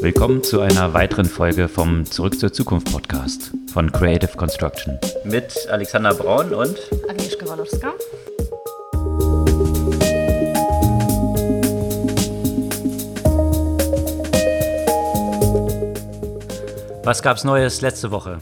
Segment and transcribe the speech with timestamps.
[0.00, 4.96] Willkommen zu einer weiteren Folge vom Zurück zur Zukunft Podcast von Creative Construction.
[5.24, 6.78] Mit Alexander Braun und
[7.08, 7.92] Agnieszka Walorska.
[17.02, 18.40] Was gab's Neues letzte Woche?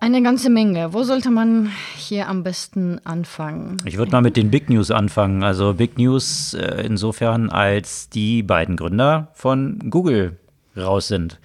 [0.00, 0.92] Eine ganze Menge.
[0.92, 3.76] Wo sollte man hier am besten anfangen?
[3.84, 5.44] Ich würde mal mit den Big News anfangen.
[5.44, 10.36] Also Big News äh, insofern, als die beiden Gründer von Google
[10.78, 11.38] raus sind.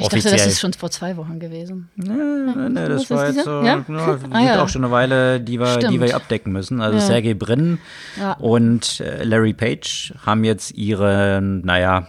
[0.00, 1.88] Ich dachte, das ist schon vor zwei Wochen gewesen.
[1.96, 3.84] Nee, nee, nee das war jetzt so, ja?
[3.88, 4.62] ja, Ah, ja.
[4.62, 6.80] auch schon eine Weile, die wir, die wir abdecken müssen.
[6.80, 7.04] Also Ja.
[7.04, 7.78] Sergey Brin
[8.16, 8.34] Ja.
[8.34, 12.06] und äh, Larry Page haben jetzt ihren, naja,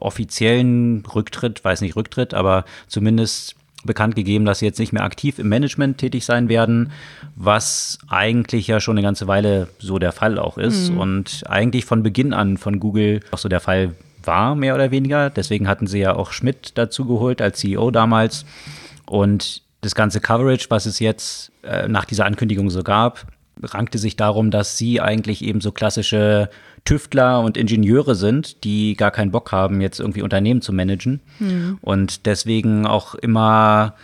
[0.00, 3.54] offiziellen Rücktritt, weiß nicht Rücktritt, aber zumindest
[3.84, 6.92] bekannt gegeben, dass sie jetzt nicht mehr aktiv im Management tätig sein werden,
[7.36, 12.02] was eigentlich ja schon eine ganze Weile so der Fall auch ist und eigentlich von
[12.02, 13.92] Beginn an von Google auch so der Fall
[14.24, 15.30] war, mehr oder weniger.
[15.30, 18.44] Deswegen hatten sie ja auch Schmidt dazu geholt als CEO damals.
[19.06, 23.26] Und das ganze Coverage, was es jetzt äh, nach dieser Ankündigung so gab,
[23.62, 26.50] rankte sich darum, dass sie eigentlich eben so klassische
[26.84, 31.20] Tüftler und Ingenieure sind, die gar keinen Bock haben, jetzt irgendwie Unternehmen zu managen
[31.82, 33.94] und deswegen auch immer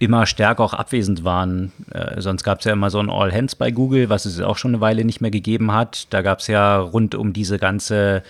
[0.00, 1.72] immer stärker auch abwesend waren.
[1.90, 4.58] Äh, sonst gab es ja immer so ein All Hands bei Google, was es auch
[4.58, 6.08] schon eine Weile nicht mehr gegeben hat.
[6.10, 8.22] Da gab es ja rund um diese ganze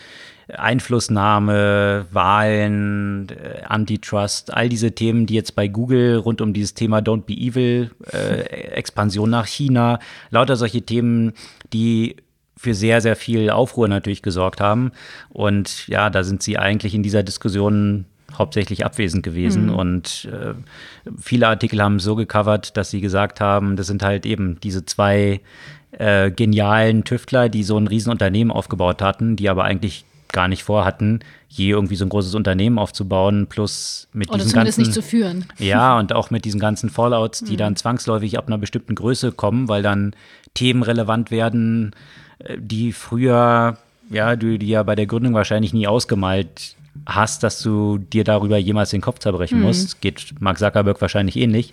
[0.48, 6.98] Einflussnahme, Wahlen, äh, Antitrust, all diese Themen, die jetzt bei Google rund um dieses Thema
[6.98, 9.98] Don't Be Evil, äh, Expansion nach China,
[10.30, 11.32] lauter solche Themen,
[11.72, 12.16] die
[12.56, 14.92] für sehr, sehr viel Aufruhr natürlich gesorgt haben.
[15.30, 18.06] Und ja, da sind sie eigentlich in dieser Diskussion
[18.38, 19.70] hauptsächlich abwesend gewesen.
[19.70, 20.54] Und äh,
[21.20, 25.40] viele Artikel haben so gecovert, dass sie gesagt haben, das sind halt eben diese zwei
[25.92, 30.04] äh, genialen Tüftler, die so ein Riesenunternehmen aufgebaut hatten, die aber eigentlich
[30.34, 34.76] gar nicht vorhatten, je irgendwie so ein großes Unternehmen aufzubauen, plus mit Oder diesen zumindest
[34.76, 35.46] ganzen nicht zu führen.
[35.58, 39.68] ja, und auch mit diesen ganzen Fallouts, die dann zwangsläufig ab einer bestimmten Größe kommen,
[39.68, 40.14] weil dann
[40.52, 41.94] Themen relevant werden,
[42.40, 43.78] äh, die früher,
[44.10, 48.56] ja, du die ja bei der Gründung wahrscheinlich nie ausgemalt hast, dass du dir darüber
[48.56, 50.00] jemals den Kopf zerbrechen musst.
[50.00, 51.72] Geht Mark Zuckerberg wahrscheinlich ähnlich.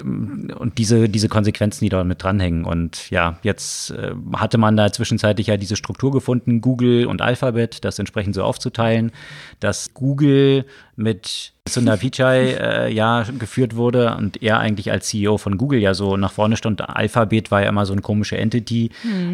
[0.00, 2.64] Ähm, und diese, diese Konsequenzen, die da mit dranhängen.
[2.64, 7.84] Und ja, jetzt äh, hatte man da zwischenzeitlich ja diese Struktur gefunden, Google und Alphabet,
[7.84, 9.12] das entsprechend so aufzuteilen,
[9.58, 10.64] dass Google
[10.96, 15.94] mit Sundar Pichai äh, ja geführt wurde und er eigentlich als CEO von Google ja
[15.94, 16.80] so nach vorne stand.
[16.88, 18.90] Alphabet war ja immer so eine komische Entity,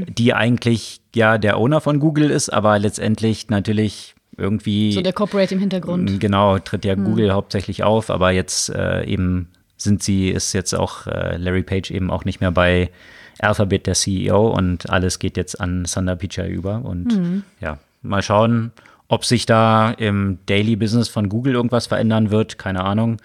[0.07, 5.55] die eigentlich ja der Owner von Google ist, aber letztendlich natürlich irgendwie So der Corporate
[5.55, 6.21] im Hintergrund.
[6.21, 11.07] Genau, tritt ja Google hauptsächlich auf, aber jetzt äh, eben sind sie, ist jetzt auch
[11.07, 12.91] äh, Larry Page eben auch nicht mehr bei
[13.39, 16.85] Alphabet der CEO und alles geht jetzt an Sundar Pichai über.
[16.85, 18.73] Und ja, mal schauen,
[19.09, 23.19] ob sich da im Daily Business von Google irgendwas verändern wird, keine Ahnung.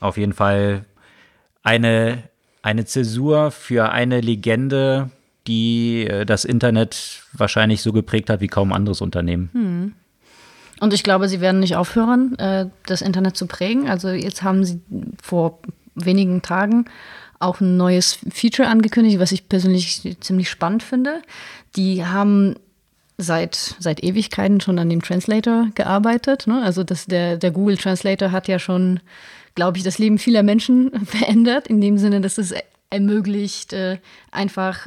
[0.00, 0.84] Auf jeden Fall
[1.62, 2.22] eine,
[2.62, 5.10] eine Zäsur für eine Legende,
[5.46, 9.94] die äh, das Internet wahrscheinlich so geprägt hat wie kaum anderes Unternehmen.
[10.80, 13.88] Und ich glaube, sie werden nicht aufhören, äh, das Internet zu prägen.
[13.88, 14.80] Also jetzt haben sie
[15.22, 15.60] vor
[15.94, 16.86] wenigen Tagen
[17.38, 21.22] auch ein neues Feature angekündigt, was ich persönlich ziemlich spannend finde.
[21.76, 22.56] Die haben
[23.18, 26.46] seit, seit Ewigkeiten schon an dem Translator gearbeitet.
[26.46, 26.62] Ne?
[26.62, 29.00] Also das, der, der Google Translator hat ja schon,
[29.54, 32.54] glaube ich, das Leben vieler Menschen verändert, in dem Sinne, dass es
[32.90, 33.98] ermöglicht, äh,
[34.30, 34.86] einfach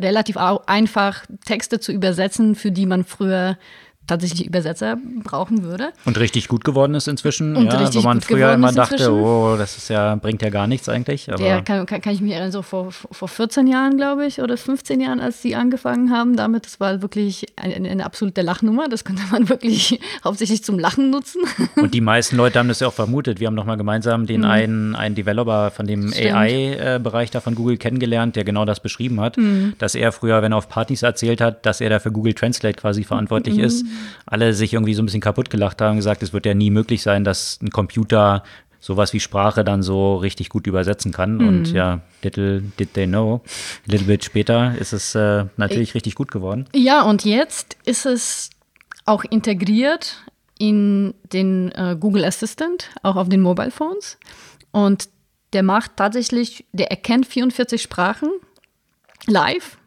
[0.00, 3.58] relativ einfach Texte zu übersetzen, für die man früher
[4.06, 5.88] tatsächlich Übersetzer brauchen würde.
[6.04, 9.76] Und richtig gut geworden ist inzwischen, Und ja, wo man früher immer dachte, oh, das
[9.76, 11.28] ist ja, bringt ja gar nichts eigentlich.
[11.32, 14.40] Aber Der kann, kann, kann ich mich erinnern, so vor, vor 14 Jahren, glaube ich,
[14.40, 16.66] oder 15 Jahren, als die angefangen haben damit.
[16.66, 18.88] Das war wirklich eine, eine absolute Lachnummer.
[18.88, 21.42] Das konnte man wirklich hauptsächlich zum Lachen nutzen.
[21.76, 23.40] und die meisten Leute haben das ja auch vermutet.
[23.40, 26.12] Wir haben noch mal gemeinsam den einen, einen Developer von dem Mhm.
[26.12, 29.74] AI-Bereich da von Google kennengelernt, der genau das beschrieben hat, Mhm.
[29.78, 32.76] dass er früher, wenn er auf Partys erzählt hat, dass er da für Google Translate
[32.78, 33.64] quasi verantwortlich Mhm.
[33.64, 33.84] ist,
[34.26, 36.70] alle sich irgendwie so ein bisschen kaputt gelacht haben und gesagt, es wird ja nie
[36.70, 38.42] möglich sein, dass ein Computer
[38.80, 41.38] sowas wie Sprache dann so richtig gut übersetzen kann.
[41.38, 41.48] Mhm.
[41.48, 43.42] Und ja, little did they know,
[43.88, 46.66] a little bit später ist es äh, natürlich richtig gut geworden.
[46.74, 48.50] Ja, und jetzt ist es
[49.04, 50.22] auch integriert
[50.58, 54.18] in den äh, Google Assistant, auch auf den Mobile Phones.
[54.70, 55.08] Und
[55.52, 58.30] der macht tatsächlich, der erkennt 44 Sprachen
[59.26, 59.78] live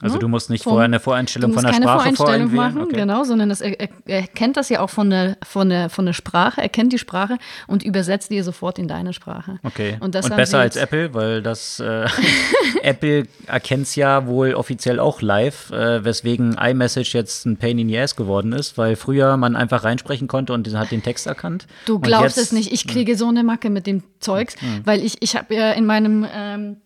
[0.00, 0.20] Also ne?
[0.20, 2.96] du musst nicht Vom- vorher eine Voreinstellung von der keine Sprache Voreinstellung vorher machen, okay.
[2.96, 6.06] genau, sondern das, er, er, er kennt das ja auch von der, von, der, von
[6.06, 7.36] der Sprache, er kennt die Sprache
[7.66, 9.58] und übersetzt dir sofort in deine Sprache.
[9.64, 9.94] Okay.
[9.94, 12.06] Und, Und, das haben besser als Apple, weil das äh,
[12.82, 17.88] Apple erkennt es ja wohl offiziell auch live, äh, weswegen iMessage jetzt ein Pain in
[17.88, 21.66] the Ass geworden ist, weil früher man einfach reinsprechen konnte und hat den Text erkannt.
[21.86, 24.54] Du Und glaubst jetzt- es nicht, ich kriege so eine Macke mit dem Zeugs,
[24.84, 26.76] weil ich, ich habe ja in meinem ähm,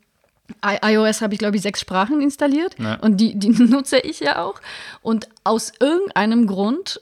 [0.85, 2.97] iOS habe ich, glaube ich, sechs Sprachen installiert Ja.
[2.97, 4.61] und die, die nutze ich ja auch.
[5.03, 7.01] Und aus irgendeinem Grund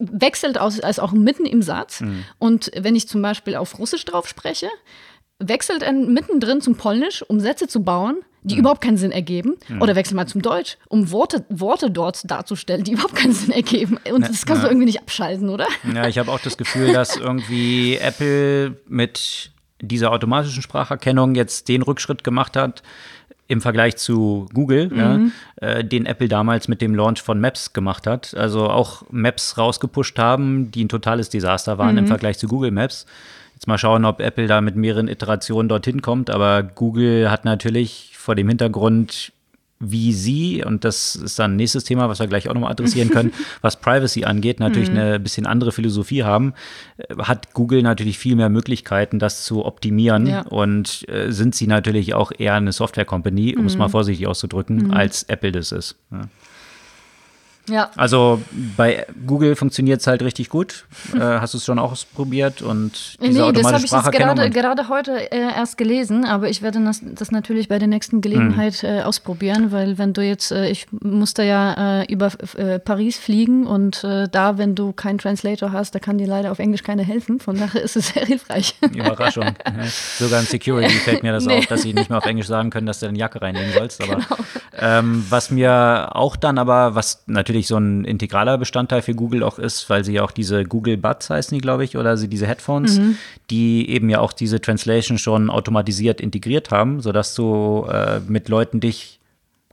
[0.00, 2.02] wechselt aus, also auch mitten im Satz.
[2.38, 4.68] Und wenn ich zum Beispiel auf Russisch drauf spreche,
[5.38, 9.54] wechselt er mittendrin zum Polnisch, um Sätze zu bauen, die überhaupt keinen Sinn ergeben.
[9.80, 13.98] Oder wechselt mal zum Deutsch, um Worte, Worte dort darzustellen, die überhaupt keinen Sinn ergeben.
[14.12, 15.66] Und das kannst du irgendwie nicht abschalten, oder?
[15.94, 19.52] Ja, ich habe auch das Gefühl, dass irgendwie Apple mit
[19.88, 22.82] dieser automatischen Spracherkennung jetzt den Rückschritt gemacht hat
[23.46, 25.20] im Vergleich zu Google, ja,
[25.56, 28.34] äh, den Apple damals mit dem Launch von Maps gemacht hat.
[28.34, 33.06] Also auch Maps rausgepusht haben, die ein totales Desaster waren im Vergleich zu Google Maps.
[33.54, 36.30] Jetzt mal schauen, ob Apple da mit mehreren Iterationen dorthin kommt.
[36.30, 39.32] Aber Google hat natürlich vor dem Hintergrund
[39.80, 43.10] wie sie, und das ist dann ein nächstes Thema, was wir gleich auch nochmal adressieren
[43.10, 46.54] können, was Privacy angeht, natürlich eine bisschen andere Philosophie haben,
[46.96, 50.42] äh, hat Google natürlich viel mehr Möglichkeiten, das zu optimieren Ja.
[50.42, 55.24] und äh, sind sie natürlich auch eher eine Software-Company, um es mal vorsichtig auszudrücken, als
[55.24, 55.96] Apple das ist.
[56.10, 56.22] Ja.
[57.68, 57.90] Ja.
[57.96, 58.42] Also
[58.76, 60.84] bei Google funktioniert es halt richtig gut.
[61.14, 64.12] Äh, hast du es schon auch ausprobiert und diese Nee, das habe automatische ich jetzt
[64.12, 68.20] gerade, gerade heute äh, erst gelesen, aber ich werde das, das natürlich bei der nächsten
[68.20, 68.88] Gelegenheit Hm.
[68.88, 73.66] äh, ausprobieren, weil wenn du jetzt, äh, ich musste ja äh, über äh, Paris fliegen
[73.66, 77.38] und da, wenn du keinen Translator hast, da kann dir leider auf Englisch keiner helfen,
[77.38, 78.74] von daher ist es sehr hilfreich.
[78.92, 79.44] Überraschung.
[80.18, 81.58] Sogar in Security fällt mir das Nee.
[81.58, 84.02] auf, dass sie nicht mehr auf Englisch sagen können, dass du eine Jacke reinlegen sollst.
[84.02, 84.18] Aber
[84.76, 89.58] ähm, was mir auch dann aber, was natürlich so ein integraler Bestandteil für Google auch
[89.58, 92.46] ist, weil sie ja auch diese Google Buds heißen die, glaube ich, oder sie diese
[92.46, 93.00] Headphones,
[93.50, 98.80] die eben ja auch diese Translation schon automatisiert integriert haben, sodass du äh, mit Leuten
[98.80, 99.20] dich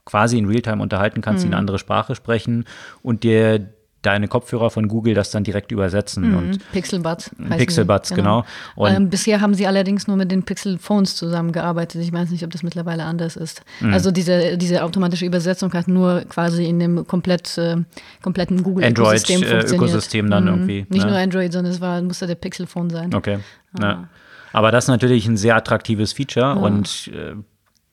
[0.04, 2.64] quasi in Realtime unterhalten kannst, die eine andere Sprache sprechen
[3.02, 3.68] und dir
[4.02, 6.34] deine Kopfhörer von Google das dann direkt übersetzen.
[6.34, 7.30] Und Pixelbuds.
[7.56, 8.44] Pixelbuds, genau.
[8.74, 12.02] Und- ähm, bisher haben sie allerdings nur mit den Pixel Phones zusammengearbeitet.
[12.02, 13.62] Ich weiß nicht, ob das mittlerweile anders ist.
[13.80, 13.94] Mhm.
[13.94, 17.76] Also diese, diese automatische Übersetzung hat nur quasi in dem komplett, äh,
[18.22, 19.72] kompletten Google-Ökosystem äh, funktioniert.
[19.72, 21.10] Ökosystem dann irgendwie, Nicht ne?
[21.10, 23.14] nur Android, sondern es war, musste der Pixel Phone sein.
[23.14, 23.38] Okay.
[23.78, 23.82] Ah.
[23.82, 24.08] Ja.
[24.52, 27.34] Aber das ist natürlich ein sehr attraktives Feature und äh,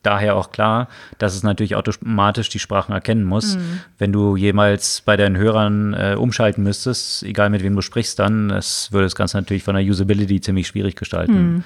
[0.03, 0.87] daher auch klar,
[1.17, 3.57] dass es natürlich automatisch die Sprachen erkennen muss.
[3.57, 3.81] Mhm.
[3.97, 8.49] Wenn du jemals bei deinen Hörern äh, umschalten müsstest, egal mit wem du sprichst, dann
[8.49, 11.53] das würde das Ganze natürlich von der Usability ziemlich schwierig gestalten.
[11.53, 11.63] Mhm.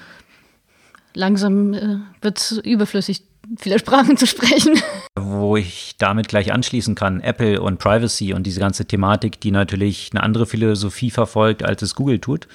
[1.14, 3.22] Langsam äh, wird es überflüssig,
[3.58, 4.80] viele Sprachen zu sprechen.
[5.16, 10.10] Wo ich damit gleich anschließen kann, Apple und Privacy und diese ganze Thematik, die natürlich
[10.12, 12.48] eine andere Philosophie verfolgt, als es Google tut,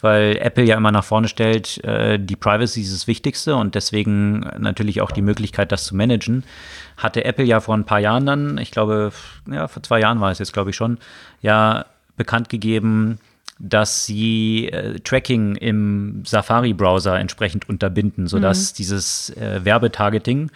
[0.00, 4.40] weil Apple ja immer nach vorne stellt, äh, die Privacy ist das Wichtigste und deswegen
[4.58, 6.44] natürlich auch die Möglichkeit, das zu managen.
[6.96, 9.12] Hatte Apple ja vor ein paar Jahren dann, ich glaube,
[9.50, 10.98] ja, vor zwei Jahren war es jetzt, glaube ich schon,
[11.42, 11.86] ja
[12.16, 13.18] bekannt gegeben,
[13.58, 20.50] dass sie äh, Tracking im Safari-Browser entsprechend unterbinden, sodass dieses äh, Werbetargeting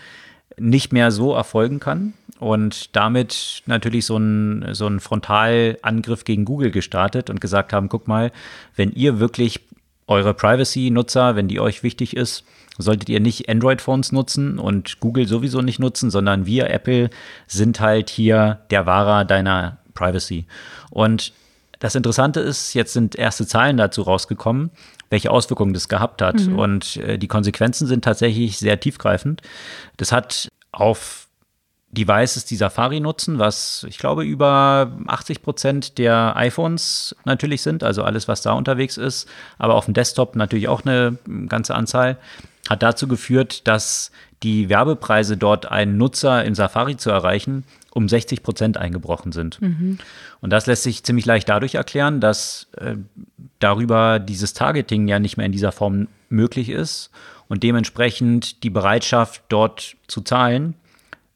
[0.59, 6.71] nicht mehr so erfolgen kann und damit natürlich so ein, so ein Frontalangriff gegen Google
[6.71, 8.33] gestartet und gesagt haben, guck mal,
[8.77, 9.61] wenn ihr wirklich
[10.07, 12.45] eure Privacy-Nutzer, wenn die euch wichtig ist,
[12.79, 17.11] solltet ihr nicht Android-Phones nutzen und Google sowieso nicht nutzen, sondern wir, Apple,
[17.47, 20.47] sind halt hier der Wahrer deiner Privacy.
[20.91, 21.33] Und
[21.81, 24.71] das Interessante ist, jetzt sind erste Zahlen dazu rausgekommen,
[25.09, 26.37] welche Auswirkungen das gehabt hat.
[26.47, 29.43] Und äh, die Konsequenzen sind tatsächlich sehr tiefgreifend.
[29.97, 31.27] Das hat auf
[31.93, 38.05] Devices, die Safari nutzen, was ich glaube über 80 Prozent der iPhones natürlich sind, also
[38.05, 39.29] alles, was da unterwegs ist,
[39.59, 42.19] aber auf dem Desktop natürlich auch eine ganze Anzahl,
[42.69, 44.11] hat dazu geführt, dass
[44.43, 49.59] die Werbepreise dort einen Nutzer in Safari zu erreichen, um 60 Prozent eingebrochen sind.
[50.41, 52.95] Und das lässt sich ziemlich leicht dadurch erklären, dass äh,
[53.59, 57.11] darüber dieses Targeting ja nicht mehr in dieser Form möglich ist
[57.49, 60.75] und dementsprechend die Bereitschaft, dort zu zahlen,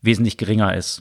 [0.00, 1.00] wesentlich geringer ist.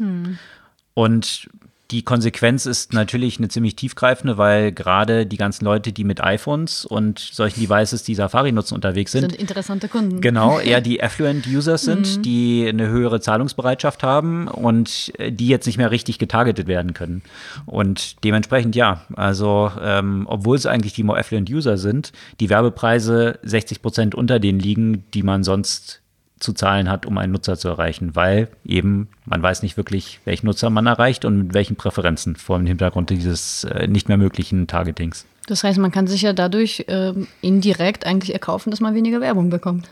[0.95, 1.49] Und
[1.91, 6.85] die Konsequenz ist natürlich eine ziemlich tiefgreifende, weil gerade die ganzen Leute, die mit iPhones
[6.85, 10.21] und solchen Devices, die Safari nutzen, unterwegs sind, sind interessante Kunden.
[10.21, 15.65] Genau, eher die affluent Users sind, die eine höhere Zahlungsbereitschaft haben und äh, die jetzt
[15.65, 17.21] nicht mehr richtig getargetet werden können.
[17.65, 23.39] Und dementsprechend ja, also ähm, obwohl es eigentlich die more affluent User sind, die Werbepreise
[23.43, 26.02] 60 Prozent unter denen liegen, die man sonst
[26.43, 30.45] zu zahlen hat, um einen Nutzer zu erreichen, weil eben man weiß nicht wirklich, welchen
[30.45, 34.67] Nutzer man erreicht und mit welchen Präferenzen vor dem Hintergrund dieses äh, nicht mehr möglichen
[34.67, 35.25] Targetings.
[35.47, 39.49] Das heißt, man kann sich ja dadurch äh, indirekt eigentlich erkaufen, dass man weniger Werbung
[39.49, 39.89] bekommt.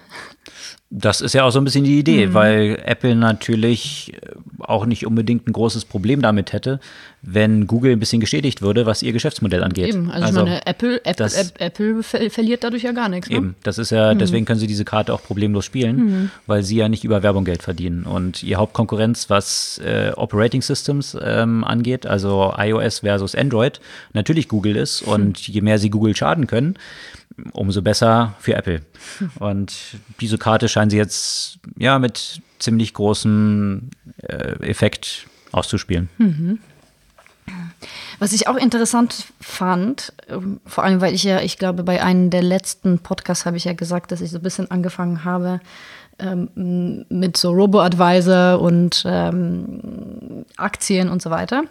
[0.90, 2.34] Das ist ja auch so ein bisschen die Idee, mhm.
[2.34, 4.36] weil Apple natürlich äh,
[4.72, 6.80] auch nicht unbedingt ein großes Problem damit hätte,
[7.22, 9.90] wenn Google ein bisschen geschädigt würde, was ihr Geschäftsmodell angeht.
[9.90, 13.30] Eben, also, also ich meine, Apple, Apple, das, Apple verliert dadurch ja gar nichts.
[13.30, 13.38] Ne?
[13.38, 14.20] Eben, das ist ja, mhm.
[14.20, 16.32] deswegen können sie diese Karte auch problemlos spielen, mhm.
[16.48, 18.04] weil sie ja nicht über Werbung Geld verdienen.
[18.04, 23.80] Und ihr Hauptkonkurrenz, was äh, Operating Systems ähm, angeht, also iOS versus Android,
[24.14, 25.02] natürlich Google ist.
[25.02, 26.76] Und je mehr sie Google schaden können,
[27.54, 28.82] umso besser für Apple.
[29.40, 29.74] Und
[30.20, 33.90] diese Karte scheinen sie jetzt ja mit ziemlich großem
[34.24, 36.10] äh, Effekt auszuspielen.
[36.18, 36.60] Mhm.
[38.20, 42.30] Was ich auch interessant fand, ähm, vor allem weil ich ja, ich glaube, bei einem
[42.30, 45.60] der letzten Podcasts habe ich ja gesagt, dass ich so ein bisschen angefangen habe,
[46.20, 51.64] ähm, mit so Robo-Advisor und ähm, Aktien und so weiter.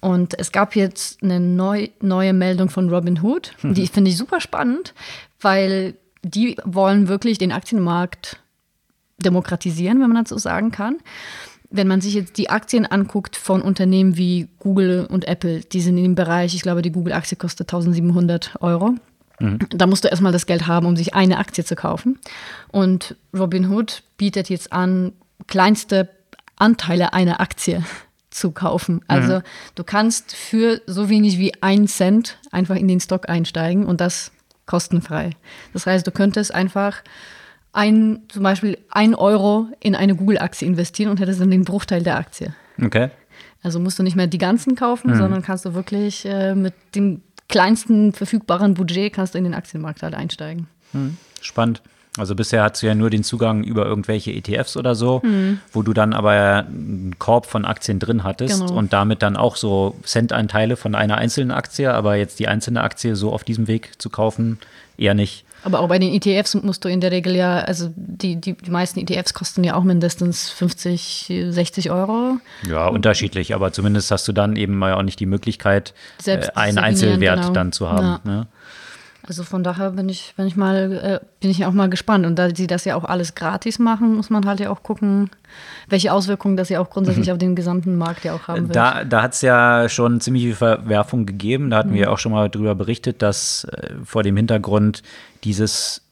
[0.00, 3.74] Und es gab jetzt eine neu, neue Meldung von Robinhood, mhm.
[3.74, 4.94] die finde ich super spannend,
[5.40, 8.38] weil die wollen wirklich den Aktienmarkt
[9.18, 10.96] demokratisieren, wenn man das so sagen kann.
[11.70, 15.96] Wenn man sich jetzt die Aktien anguckt von Unternehmen wie Google und Apple, die sind
[15.98, 18.94] in dem Bereich, ich glaube, die Google-Aktie kostet 1700 Euro.
[19.40, 19.58] Mhm.
[19.70, 22.18] Da musst du erstmal das Geld haben, um sich eine Aktie zu kaufen.
[22.68, 25.12] Und Robinhood bietet jetzt an,
[25.46, 26.08] kleinste
[26.56, 27.82] Anteile einer Aktie
[28.30, 29.02] zu kaufen.
[29.08, 29.42] Also mhm.
[29.74, 34.30] du kannst für so wenig wie ein Cent einfach in den Stock einsteigen und das
[34.66, 35.30] kostenfrei.
[35.72, 37.02] Das heißt, du könntest einfach
[37.72, 42.16] ein, zum Beispiel ein Euro in eine Google-Aktie investieren und hättest dann den Bruchteil der
[42.16, 42.54] Aktie.
[42.80, 43.10] Okay.
[43.62, 45.16] Also musst du nicht mehr die ganzen kaufen, mhm.
[45.16, 50.02] sondern kannst du wirklich äh, mit dem kleinsten verfügbaren Budget kannst du in den Aktienmarkt
[50.02, 50.66] halt einsteigen.
[50.92, 51.82] Hm, spannend.
[52.18, 55.60] Also bisher hast du ja nur den Zugang über irgendwelche ETFs oder so, hm.
[55.72, 58.74] wo du dann aber einen Korb von Aktien drin hattest genau.
[58.74, 63.14] und damit dann auch so Centanteile von einer einzelnen Aktie, aber jetzt die einzelne Aktie
[63.14, 64.58] so auf diesem Weg zu kaufen,
[64.96, 65.44] eher nicht.
[65.62, 68.70] Aber auch bei den ETFs musst du in der Regel ja, also die, die, die
[68.70, 72.38] meisten ETFs kosten ja auch mindestens 50, 60 Euro.
[72.68, 76.52] Ja, unterschiedlich, aber zumindest hast du dann eben mal auch nicht die Möglichkeit, Selbst äh,
[76.54, 77.52] einen Einzelwert genau.
[77.52, 78.06] dann zu haben.
[78.06, 78.20] Ja.
[78.24, 78.46] Ne?
[79.30, 82.26] Also von daher bin ich, bin ich mal, äh, bin ich auch mal gespannt.
[82.26, 85.30] Und da sie das ja auch alles gratis machen, muss man halt ja auch gucken,
[85.88, 87.32] welche Auswirkungen das ja auch grundsätzlich mhm.
[87.32, 88.76] auf den gesamten Markt ja auch haben wird.
[88.76, 91.70] Da, da hat es ja schon ziemlich viel Verwerfung gegeben.
[91.70, 91.94] Da hatten mhm.
[91.94, 95.02] wir auch schon mal drüber berichtet, dass äh, vor dem Hintergrund
[95.44, 96.02] dieses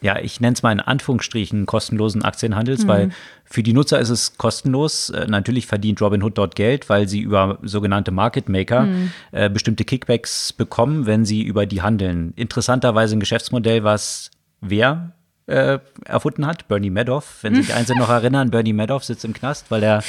[0.00, 2.88] ja, ich nenne es mal in Anführungsstrichen kostenlosen Aktienhandels, mhm.
[2.88, 3.10] weil
[3.44, 5.10] für die Nutzer ist es kostenlos.
[5.10, 9.10] Äh, natürlich verdient Robinhood dort Geld, weil sie über sogenannte Market Maker mhm.
[9.32, 12.32] äh, bestimmte Kickbacks bekommen, wenn sie über die handeln.
[12.36, 14.30] Interessanterweise ein Geschäftsmodell, was
[14.60, 15.14] wer
[15.48, 17.38] äh, erfunden hat, Bernie Madoff.
[17.42, 20.02] Wenn sich Einzelne noch erinnern, Bernie Madoff sitzt im Knast, weil er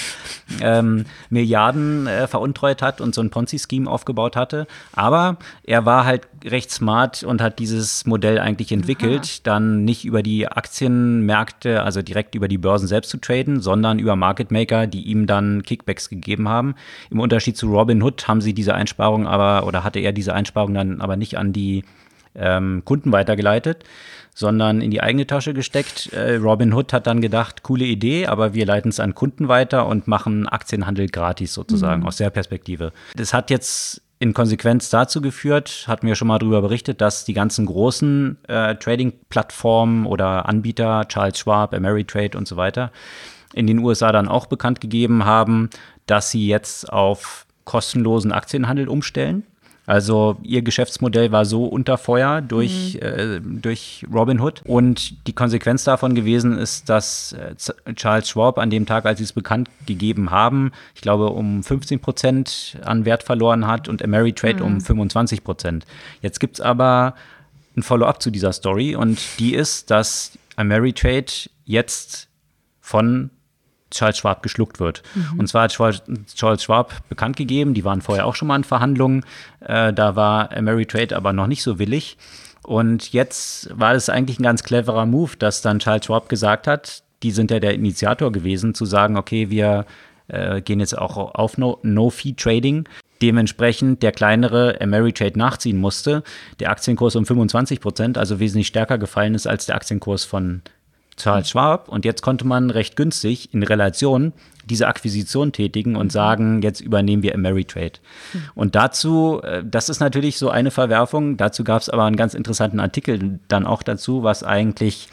[0.62, 4.68] ähm, Milliarden äh, veruntreut hat und so ein Ponzi-Scheme aufgebaut hatte.
[4.92, 9.40] Aber er war halt recht smart und hat dieses Modell eigentlich entwickelt, Aha.
[9.44, 14.18] dann nicht über die Aktienmärkte, also direkt über die Börsen selbst zu traden, sondern über
[14.18, 16.76] Market Maker, die ihm dann Kickbacks gegeben haben.
[17.10, 20.74] Im Unterschied zu Robin Hood haben sie diese Einsparung aber, oder hatte er diese Einsparung
[20.74, 21.84] dann aber nicht an die
[22.36, 23.84] ähm, Kunden weitergeleitet,
[24.34, 26.14] sondern in die eigene Tasche gesteckt.
[26.14, 29.88] Äh, Robin Hood hat dann gedacht, coole Idee, aber wir leiten es an Kunden weiter
[29.88, 32.08] und machen Aktienhandel gratis sozusagen mhm.
[32.08, 32.92] aus der Perspektive.
[33.16, 37.34] Das hat jetzt in Konsequenz dazu geführt, hatten wir schon mal darüber berichtet, dass die
[37.34, 42.92] ganzen großen äh, Trading-Plattformen oder Anbieter, Charles Schwab, Ameritrade und so weiter,
[43.54, 45.70] in den USA dann auch bekannt gegeben haben,
[46.06, 49.44] dass sie jetzt auf kostenlosen Aktienhandel umstellen.
[49.90, 53.08] Also ihr Geschäftsmodell war so unter Feuer durch, mhm.
[53.08, 54.62] äh, durch Robinhood.
[54.66, 57.56] Und die Konsequenz davon gewesen ist, dass äh,
[57.96, 62.02] Charles Schwab an dem Tag, als sie es bekannt gegeben haben, ich glaube, um 15
[62.02, 64.76] Prozent an Wert verloren hat und Ameritrade mhm.
[64.76, 65.88] um 25 Prozent.
[66.22, 67.16] Jetzt gibt es aber
[67.76, 72.28] ein Follow-up zu dieser Story und die ist, dass Ameritrade jetzt
[72.80, 73.32] von
[73.92, 75.04] Charles Schwab geschluckt wird.
[75.16, 75.40] Mhm.
[75.40, 79.26] Und zwar hat Charles Schwab bekannt gegeben, die waren vorher auch schon mal in Verhandlungen,
[79.62, 82.18] äh, da war Ameritrade aber noch nicht so willig.
[82.64, 87.04] Und jetzt war es eigentlich ein ganz cleverer Move, dass dann Charles Schwab gesagt hat,
[87.24, 89.86] die sind ja der Initiator gewesen, zu sagen, okay, wir
[90.28, 92.84] äh, gehen jetzt auch auf No-Fee-Trading.
[92.84, 92.90] No
[93.22, 96.24] Dementsprechend der kleinere Ameritrade nachziehen musste,
[96.60, 100.62] der Aktienkurs um 25 Prozent, also wesentlich stärker gefallen ist als der Aktienkurs von
[101.20, 104.34] Charles Schwab und jetzt konnte man recht günstig in Relation
[104.66, 106.12] diese Akquisition tätigen und mhm.
[106.12, 108.00] sagen, jetzt übernehmen wir Ameritrade.
[108.34, 108.44] Mhm.
[108.56, 112.34] Und dazu, äh, das ist natürlich so eine Verwerfung, dazu gab es aber einen ganz
[112.34, 115.10] interessanten Artikel dann auch dazu, was eigentlich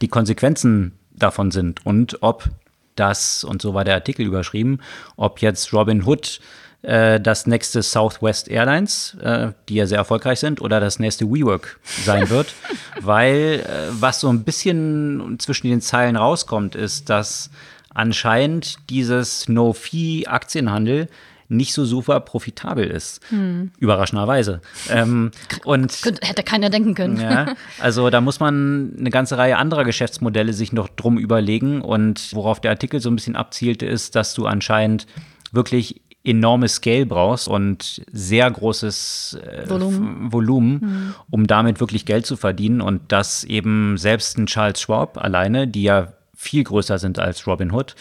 [0.00, 2.48] die Konsequenzen davon sind und ob
[2.96, 4.80] das, und so war der Artikel überschrieben,
[5.16, 6.40] ob jetzt Robin Hood
[6.84, 11.80] äh, das nächste Southwest Airlines, äh, die ja sehr erfolgreich sind, oder das nächste WeWork
[12.04, 12.54] sein wird.
[13.00, 17.50] Weil äh, was so ein bisschen zwischen den Zeilen rauskommt, ist, dass
[17.94, 21.08] anscheinend dieses No-Fee-Aktienhandel
[21.48, 23.20] nicht so super profitabel ist.
[23.28, 23.70] Hm.
[23.78, 24.60] Überraschenderweise.
[24.90, 25.30] Ähm,
[25.64, 27.20] und hätte keiner denken können.
[27.20, 31.80] Ja, also da muss man eine ganze Reihe anderer Geschäftsmodelle sich noch drum überlegen.
[31.80, 35.06] Und worauf der Artikel so ein bisschen abzielte, ist, dass du anscheinend
[35.52, 41.14] wirklich enormes Scale brauchst und sehr großes äh, Volumen, Volumen hm.
[41.30, 42.80] um damit wirklich Geld zu verdienen.
[42.80, 47.72] Und dass eben selbst ein Charles Schwab alleine, die ja viel größer sind als Robin
[47.72, 47.94] Hood,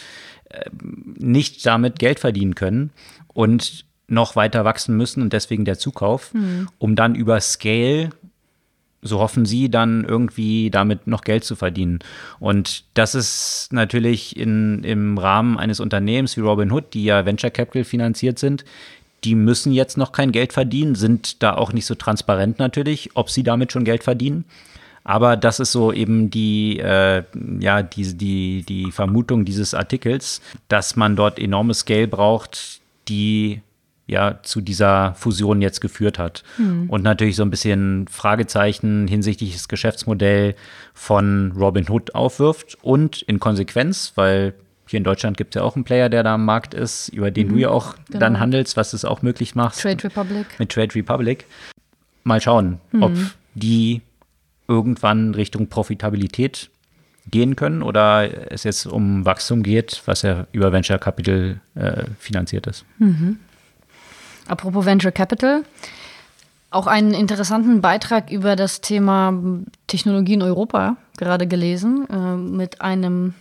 [0.49, 0.69] äh,
[1.17, 2.91] nicht damit Geld verdienen können
[3.27, 6.69] und noch weiter wachsen müssen und deswegen der Zukauf, mhm.
[6.77, 8.09] um dann über Scale,
[9.03, 11.99] so hoffen sie, dann irgendwie damit noch Geld zu verdienen.
[12.39, 17.83] Und das ist natürlich in, im Rahmen eines Unternehmens wie Robinhood, die ja Venture Capital
[17.83, 18.65] finanziert sind,
[19.23, 23.29] die müssen jetzt noch kein Geld verdienen, sind da auch nicht so transparent natürlich, ob
[23.29, 24.45] sie damit schon Geld verdienen.
[25.05, 27.23] Aber das ist so eben die, äh,
[27.59, 32.79] ja, die, die, die Vermutung dieses Artikels, dass man dort enormes Scale braucht,
[33.09, 33.61] die
[34.05, 36.43] ja zu dieser Fusion jetzt geführt hat.
[36.57, 36.89] Hm.
[36.89, 40.55] Und natürlich so ein bisschen Fragezeichen hinsichtlich des Geschäftsmodells
[40.93, 44.53] von Robin Hood aufwirft und in Konsequenz, weil
[44.87, 47.31] hier in Deutschland gibt es ja auch einen Player, der da am Markt ist, über
[47.31, 47.51] den mhm.
[47.53, 48.19] du ja auch genau.
[48.19, 49.79] dann handelst, was es auch möglich macht.
[49.79, 50.45] Trade Republic.
[50.59, 51.45] Mit Trade Republic.
[52.23, 53.03] Mal schauen, mhm.
[53.03, 53.13] ob
[53.55, 54.01] die
[54.67, 56.69] irgendwann Richtung Profitabilität
[57.29, 62.67] gehen können oder es jetzt um Wachstum geht, was ja über Venture Capital äh, finanziert
[62.67, 62.85] ist.
[62.99, 63.39] Mhm.
[64.47, 65.63] Apropos Venture Capital,
[66.69, 69.33] auch einen interessanten Beitrag über das Thema
[69.87, 73.35] Technologie in Europa gerade gelesen, äh, mit einem,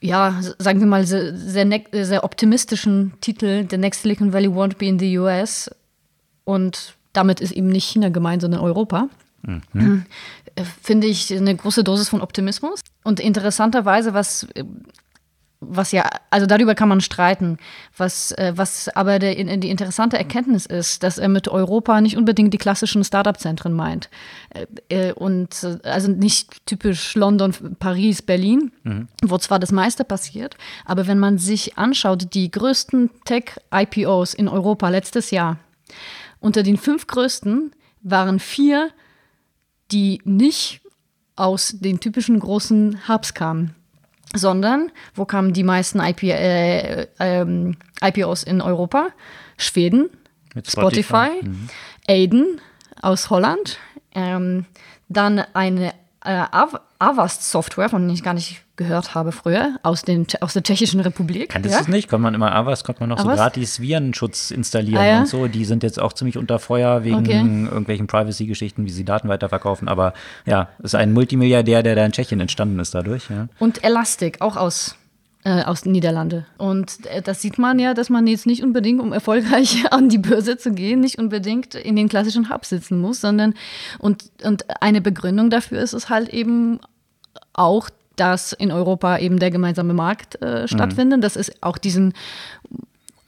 [0.00, 4.86] ja, sagen wir mal, sehr, sehr, sehr optimistischen Titel, The Next Silicon Valley Won't Be
[4.86, 5.70] in the US.
[6.44, 9.08] Und damit ist eben nicht China gemeint, sondern Europa.
[9.42, 10.04] Mhm.
[10.82, 12.80] Finde ich eine große Dosis von Optimismus.
[13.02, 14.46] Und interessanterweise, was,
[15.60, 17.58] was ja, also darüber kann man streiten,
[17.96, 22.58] was, was aber der, die interessante Erkenntnis ist, dass er mit Europa nicht unbedingt die
[22.58, 24.08] klassischen Startup-Zentren meint.
[24.88, 29.08] Äh, und also nicht typisch London, Paris, Berlin, mhm.
[29.22, 34.88] wo zwar das meiste passiert, aber wenn man sich anschaut, die größten Tech-IPOs in Europa
[34.88, 35.58] letztes Jahr,
[36.40, 38.90] unter den fünf größten waren vier
[39.92, 40.80] die nicht
[41.36, 43.74] aus den typischen großen Hubs kamen,
[44.34, 49.08] sondern wo kamen die meisten IP, äh, äh, IPOs in Europa?
[49.56, 50.10] Schweden,
[50.54, 51.68] Mit Spotify, Spotify mhm.
[52.08, 52.60] Aiden
[53.00, 53.78] aus Holland,
[54.14, 54.66] ähm,
[55.08, 55.92] dann eine
[56.24, 56.44] äh,
[56.98, 61.00] Avast Software, von der ich gar nicht gehört habe früher, aus, den, aus der Tschechischen
[61.00, 61.50] Republik.
[61.50, 62.08] Kanntest du es nicht?
[62.08, 63.36] Konnte man immer Avast, konnte man noch Avast?
[63.36, 65.18] so gratis Virenschutz installieren ah, ja?
[65.20, 65.48] und so.
[65.48, 67.36] Die sind jetzt auch ziemlich unter Feuer wegen okay.
[67.36, 69.86] irgendwelchen Privacy-Geschichten, wie sie Daten weiterverkaufen.
[69.86, 70.14] Aber
[70.46, 73.28] ja, ist ein Multimilliardär, der da in Tschechien entstanden ist dadurch.
[73.28, 73.48] Ja.
[73.58, 74.96] Und Elastic, auch aus
[75.44, 76.46] äh, aus den Niederlanden.
[76.56, 80.18] Und äh, das sieht man ja, dass man jetzt nicht unbedingt, um erfolgreich an die
[80.18, 83.54] Börse zu gehen, nicht unbedingt in den klassischen Hub sitzen muss, sondern
[83.98, 86.80] und, und eine Begründung dafür ist es halt eben
[87.52, 87.90] auch,
[88.20, 91.22] dass in Europa eben der gemeinsame Markt äh, stattfindet, mhm.
[91.22, 92.12] dass es auch diesen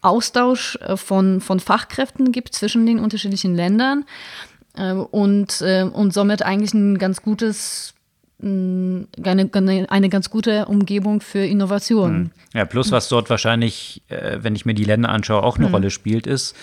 [0.03, 4.05] Austausch äh, von, von Fachkräften gibt zwischen den unterschiedlichen Ländern
[4.77, 7.95] äh, und, äh, und somit eigentlich ein ganz gutes
[8.45, 9.07] eine,
[9.89, 12.11] eine ganz gute Umgebung für Innovation.
[12.11, 12.31] Hm.
[12.55, 15.75] Ja, plus was dort wahrscheinlich, äh, wenn ich mir die Länder anschaue, auch eine mhm.
[15.75, 16.57] Rolle spielt, ist,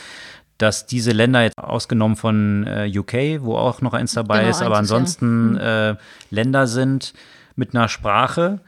[0.58, 4.62] dass diese Länder jetzt ausgenommen von äh, UK, wo auch noch eins dabei genau, ist,
[4.62, 5.94] aber ansonsten ja.
[5.94, 5.98] Mhm.
[6.32, 7.14] Länder sind
[7.60, 8.60] mit einer Sprache,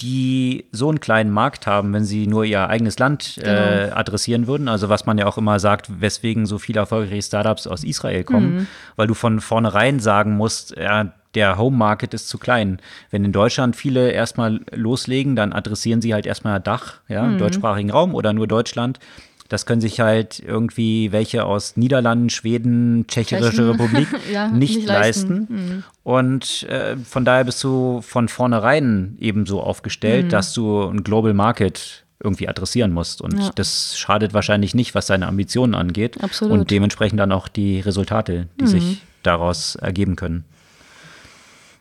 [0.00, 3.96] die so einen kleinen Markt haben, wenn sie nur ihr eigenes Land äh, genau.
[3.96, 4.68] adressieren würden.
[4.68, 8.54] Also was man ja auch immer sagt, weswegen so viele erfolgreiche Startups aus Israel kommen,
[8.54, 8.66] mhm.
[8.94, 12.78] weil du von vornherein sagen musst, ja, der Home Market ist zu klein.
[13.10, 17.38] Wenn in Deutschland viele erstmal loslegen, dann adressieren sie halt erstmal Dach, ja, mhm.
[17.38, 19.00] deutschsprachigen Raum oder nur Deutschland.
[19.48, 23.70] Das können sich halt irgendwie welche aus Niederlanden, Schweden, Tschechische Tschechen.
[23.70, 25.38] Republik ja, nicht, nicht, leisten.
[25.38, 25.54] leisten.
[25.54, 25.84] Mhm.
[26.02, 30.30] Und äh, von daher bist du von vornherein eben so aufgestellt, mhm.
[30.30, 33.22] dass du ein Global Market irgendwie adressieren musst.
[33.22, 33.50] Und ja.
[33.54, 36.22] das schadet wahrscheinlich nicht, was deine Ambitionen angeht.
[36.22, 36.52] Absolut.
[36.52, 38.68] Und dementsprechend dann auch die Resultate, die mhm.
[38.68, 40.44] sich daraus ergeben können.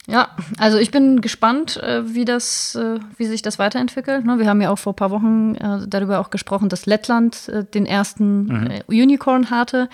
[0.10, 4.26] Ja, also ich bin gespannt, äh, wie, das, äh, wie sich das weiterentwickelt.
[4.26, 4.39] Ne?
[4.39, 7.86] Wir haben ja auch vor ein paar Wochen äh, darüber auch gesprochen, dass Lettland den
[7.86, 8.70] ersten mhm.
[8.88, 9.89] Unicorn hatte.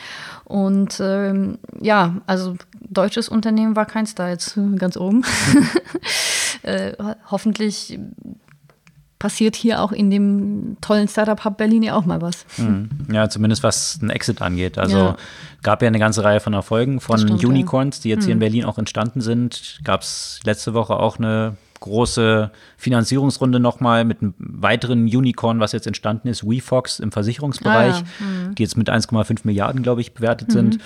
[0.46, 5.26] Und ähm, ja, also deutsches Unternehmen war keins da jetzt ganz oben.
[6.62, 6.94] äh,
[7.32, 7.98] hoffentlich
[9.24, 12.46] passiert hier auch in dem tollen Startup-Hub Berlin ja auch mal was.
[12.58, 12.90] Mhm.
[13.10, 14.78] Ja, zumindest was einen Exit angeht.
[14.78, 15.18] Also ja.
[15.62, 18.42] gab ja eine ganze Reihe von Erfolgen von stimmt, Unicorns, die jetzt hier in mhm.
[18.42, 19.80] Berlin auch entstanden sind.
[19.86, 25.86] Gab es letzte Woche auch eine große Finanzierungsrunde nochmal mit einem weiteren Unicorn, was jetzt
[25.86, 28.26] entstanden ist, WeFox im Versicherungsbereich, ah, ja.
[28.26, 28.56] mhm.
[28.56, 30.54] die jetzt mit 1,5 Milliarden, glaube ich, bewertet mhm.
[30.54, 30.80] sind.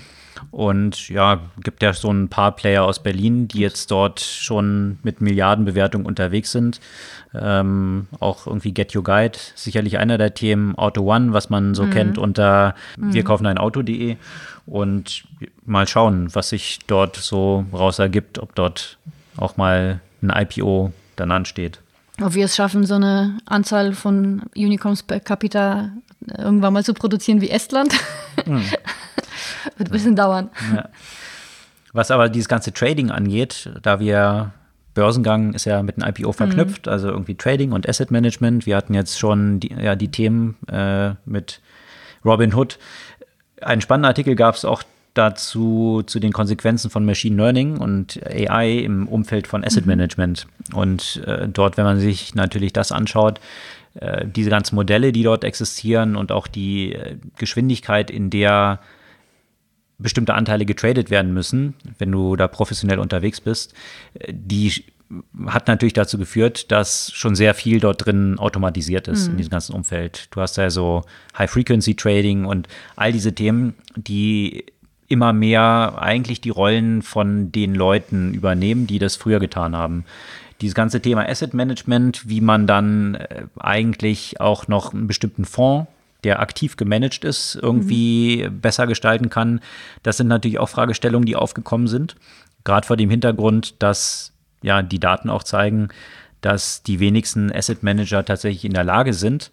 [0.51, 5.21] Und ja, gibt ja so ein paar Player aus Berlin, die jetzt dort schon mit
[5.21, 6.79] Milliardenbewertung unterwegs sind.
[7.33, 11.83] Ähm, auch irgendwie Get Your Guide, sicherlich einer der Themen, Auto One, was man so
[11.83, 11.91] mhm.
[11.91, 13.13] kennt unter mhm.
[13.13, 14.17] wir kaufen ein Auto.de
[14.65, 15.23] und
[15.65, 18.97] mal schauen, was sich dort so raus ergibt, ob dort
[19.37, 21.81] auch mal ein IPO dann ansteht.
[22.21, 25.91] Ob wir es schaffen, so eine Anzahl von Unicorns per capita
[26.25, 27.93] irgendwann mal zu produzieren wie Estland.
[28.45, 28.63] Mhm.
[29.77, 30.49] Wird ein bisschen dauern.
[30.73, 30.89] Ja.
[31.93, 34.51] Was aber dieses ganze Trading angeht, da wir
[34.93, 36.91] Börsengang ist ja mit einem IPO verknüpft, mhm.
[36.91, 38.65] also irgendwie Trading und Asset Management.
[38.65, 41.61] Wir hatten jetzt schon die, ja, die Themen äh, mit
[42.25, 42.79] Robin Hood.
[43.61, 44.81] Einen spannenden Artikel gab es auch
[45.17, 49.91] dazu zu den Konsequenzen von Machine Learning und AI im Umfeld von Asset mhm.
[49.91, 50.47] Management.
[50.73, 53.39] Und äh, dort, wenn man sich natürlich das anschaut,
[53.95, 58.79] äh, diese ganzen Modelle, die dort existieren und auch die äh, Geschwindigkeit, in der
[59.99, 63.73] bestimmte Anteile getradet werden müssen, wenn du da professionell unterwegs bist,
[64.13, 64.83] äh, die
[65.45, 69.31] hat natürlich dazu geführt, dass schon sehr viel dort drin automatisiert ist mhm.
[69.31, 70.27] in diesem ganzen Umfeld.
[70.31, 71.03] Du hast ja so
[71.37, 74.65] High-Frequency-Trading und all diese Themen, die
[75.07, 80.05] immer mehr eigentlich die Rollen von den Leuten übernehmen, die das früher getan haben.
[80.61, 85.87] Dieses ganze Thema Asset Management, wie man dann äh, eigentlich auch noch einen bestimmten Fonds
[86.23, 88.59] der aktiv gemanagt ist, irgendwie mhm.
[88.59, 89.61] besser gestalten kann.
[90.03, 92.15] Das sind natürlich auch Fragestellungen, die aufgekommen sind.
[92.63, 95.89] Gerade vor dem Hintergrund, dass ja die Daten auch zeigen,
[96.41, 99.51] dass die wenigsten Asset Manager tatsächlich in der Lage sind,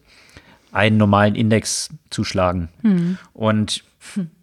[0.73, 2.69] einen normalen Index zu schlagen.
[2.83, 3.19] Mhm.
[3.33, 3.85] Und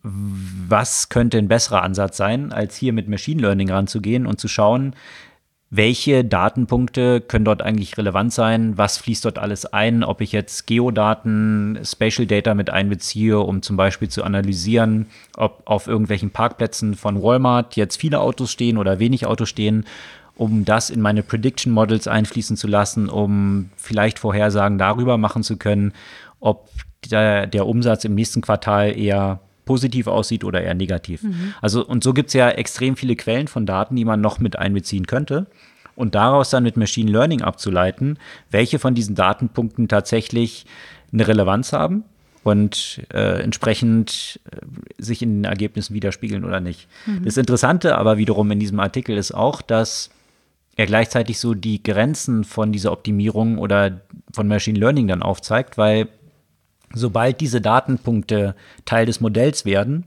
[0.04, 4.96] was könnte ein besserer Ansatz sein, als hier mit Machine Learning ranzugehen und zu schauen,
[5.74, 8.78] welche Datenpunkte können dort eigentlich relevant sein?
[8.78, 10.04] Was fließt dort alles ein?
[10.04, 15.06] Ob ich jetzt Geodaten, Spatial Data mit einbeziehe, um zum Beispiel zu analysieren,
[15.38, 19.86] ob auf irgendwelchen Parkplätzen von Walmart jetzt viele Autos stehen oder wenig Autos stehen,
[20.36, 25.56] um das in meine Prediction Models einfließen zu lassen, um vielleicht Vorhersagen darüber machen zu
[25.56, 25.94] können,
[26.42, 26.68] ob
[27.10, 29.40] der, der Umsatz im nächsten Quartal eher
[29.72, 31.24] positiv aussieht oder eher negativ.
[31.24, 31.54] Mhm.
[31.62, 34.60] Also, und so gibt es ja extrem viele Quellen von Daten, die man noch mit
[34.60, 35.48] einbeziehen könnte.
[35.96, 40.66] Und daraus dann mit Machine Learning abzuleiten, welche von diesen Datenpunkten tatsächlich
[41.14, 42.04] eine Relevanz haben
[42.44, 44.58] und äh, entsprechend äh,
[45.02, 46.90] sich in den Ergebnissen widerspiegeln oder nicht.
[47.06, 47.24] Mhm.
[47.24, 50.10] Das Interessante aber wiederum in diesem Artikel ist auch, dass
[50.76, 54.02] er gleichzeitig so die Grenzen von dieser Optimierung oder
[54.34, 56.10] von Machine Learning dann aufzeigt, weil
[56.94, 60.06] sobald diese Datenpunkte Teil des Modells werden,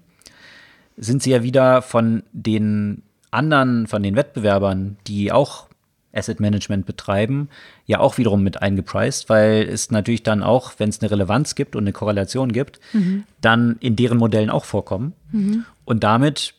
[0.97, 5.69] sind sie ja wieder von den anderen, von den Wettbewerbern, die auch
[6.15, 7.49] Asset Management betreiben,
[7.87, 11.75] ja auch wiederum mit eingepreist, weil es natürlich dann auch, wenn es eine Relevanz gibt
[11.75, 13.25] und eine Korrelation gibt, mhm.
[13.41, 15.13] dann in deren Modellen auch vorkommen.
[15.33, 15.65] Mhm.
[15.85, 16.55] Und damit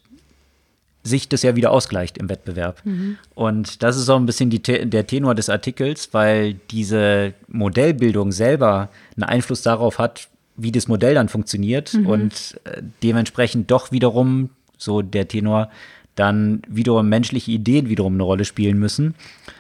[1.05, 2.81] sich das ja wieder ausgleicht im Wettbewerb.
[2.83, 3.17] Mhm.
[3.35, 8.89] Und das ist auch ein bisschen die, der Tenor des Artikels, weil diese Modellbildung selber
[9.15, 12.07] einen Einfluss darauf hat, wie das Modell dann funktioniert mhm.
[12.07, 15.69] und äh, dementsprechend doch wiederum, so der Tenor,
[16.15, 19.15] dann wiederum menschliche Ideen wiederum eine Rolle spielen müssen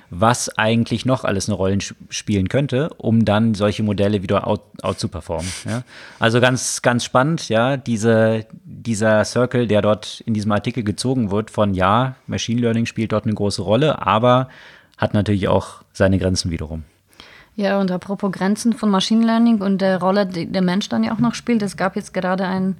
[0.09, 1.77] was eigentlich noch alles eine Rolle
[2.09, 5.49] spielen könnte, um dann solche Modelle wieder out, out zu performen.
[5.65, 5.83] Ja?
[6.19, 11.49] Also ganz, ganz spannend, ja, diese, dieser Circle, der dort in diesem Artikel gezogen wird,
[11.49, 14.49] von ja, Machine Learning spielt dort eine große Rolle, aber
[14.97, 16.83] hat natürlich auch seine Grenzen wiederum.
[17.55, 21.13] Ja, und apropos Grenzen von Machine Learning und der Rolle, die der Mensch dann ja
[21.13, 22.77] auch noch spielt, es gab jetzt gerade einen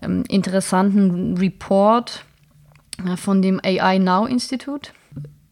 [0.00, 2.24] ähm, interessanten Report
[3.04, 4.92] äh, von dem AI Now Institut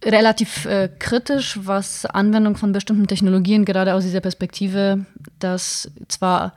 [0.04, 5.06] relativ äh, kritisch, was Anwendung von bestimmten Technologien gerade aus dieser Perspektive,
[5.38, 6.54] dass zwar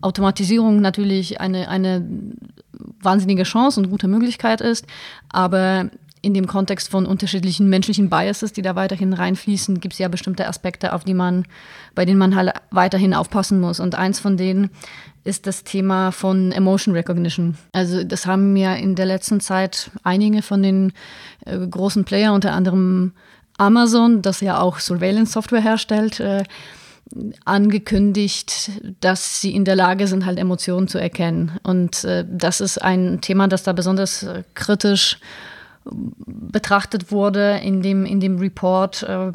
[0.00, 2.06] Automatisierung natürlich eine, eine
[3.02, 4.86] wahnsinnige Chance und gute Möglichkeit ist,
[5.28, 5.90] aber
[6.22, 10.46] in dem Kontext von unterschiedlichen menschlichen Biases, die da weiterhin reinfließen, gibt es ja bestimmte
[10.46, 11.46] Aspekte, auf die man,
[11.94, 13.80] bei denen man halt weiterhin aufpassen muss.
[13.80, 14.70] Und eins von denen
[15.24, 17.56] ist das Thema von Emotion Recognition.
[17.72, 20.92] Also das haben mir in der letzten Zeit einige von den
[21.44, 23.12] äh, großen Player, unter anderem
[23.58, 26.44] Amazon, das ja auch Surveillance-Software herstellt, äh,
[27.44, 31.58] angekündigt, dass sie in der Lage sind, halt Emotionen zu erkennen.
[31.62, 35.18] Und äh, das ist ein Thema, das da besonders äh, kritisch
[35.84, 39.32] betrachtet wurde in dem, in dem Report, äh,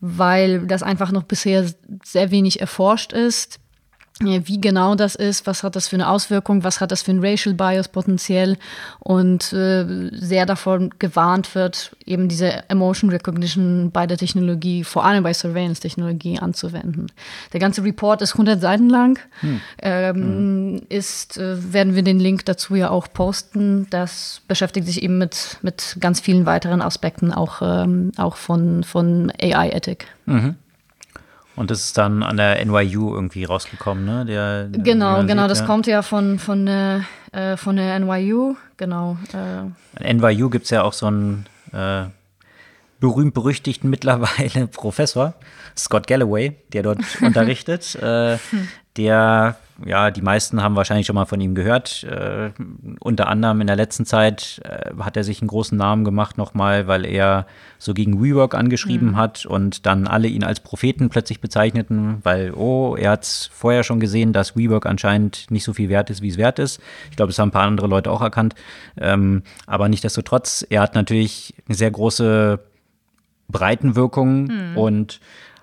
[0.00, 1.66] weil das einfach noch bisher
[2.04, 3.60] sehr wenig erforscht ist
[4.20, 7.22] wie genau das ist, was hat das für eine Auswirkung, was hat das für ein
[7.22, 8.56] Racial Bias potenziell
[8.98, 15.22] und äh, sehr davon gewarnt wird, eben diese Emotion Recognition bei der Technologie, vor allem
[15.22, 17.08] bei Surveillance-Technologie anzuwenden.
[17.52, 19.60] Der ganze Report ist 100 Seiten lang, hm.
[19.82, 20.82] Ähm, hm.
[20.88, 23.86] ist, äh, werden wir den Link dazu ja auch posten.
[23.90, 29.30] Das beschäftigt sich eben mit, mit ganz vielen weiteren Aspekten, auch, ähm, auch von, von
[29.38, 30.06] AI-Ethik.
[30.24, 30.54] Mhm.
[31.56, 34.26] Und das ist dann an der NYU irgendwie rausgekommen, ne?
[34.26, 35.66] Der, genau, genau, das ja.
[35.66, 37.00] kommt ja von, von, äh,
[37.56, 39.16] von der NYU, genau.
[39.32, 39.36] Äh.
[40.04, 42.04] An NYU gibt es ja auch so einen äh,
[43.00, 45.32] berühmt-berüchtigten mittlerweile Professor,
[45.76, 48.36] Scott Galloway, der dort unterrichtet, äh,
[48.98, 52.04] der ja, die meisten haben wahrscheinlich schon mal von ihm gehört.
[52.04, 52.50] Äh,
[53.00, 56.86] unter anderem in der letzten Zeit äh, hat er sich einen großen Namen gemacht nochmal,
[56.86, 57.46] weil er
[57.78, 59.16] so gegen WeWork angeschrieben mhm.
[59.16, 64.00] hat und dann alle ihn als Propheten plötzlich bezeichneten, weil, oh, er hat vorher schon
[64.00, 66.80] gesehen, dass WeWork anscheinend nicht so viel wert ist, wie es wert ist.
[67.10, 68.54] Ich glaube, das haben ein paar andere Leute auch erkannt.
[68.98, 72.60] Ähm, aber nichtsdestotrotz, er hat natürlich eine sehr große
[73.48, 74.76] Breitenwirkung mhm.
[74.76, 75.20] und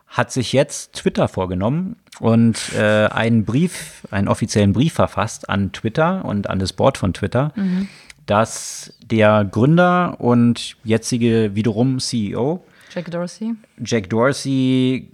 [0.08, 6.24] hat sich jetzt Twitter vorgenommen und äh, einen Brief, einen offiziellen Brief verfasst an Twitter
[6.26, 7.88] und an das Board von Twitter, mhm.
[8.26, 15.12] dass der Gründer und jetzige wiederum CEO Jack Dorsey, Jack Dorsey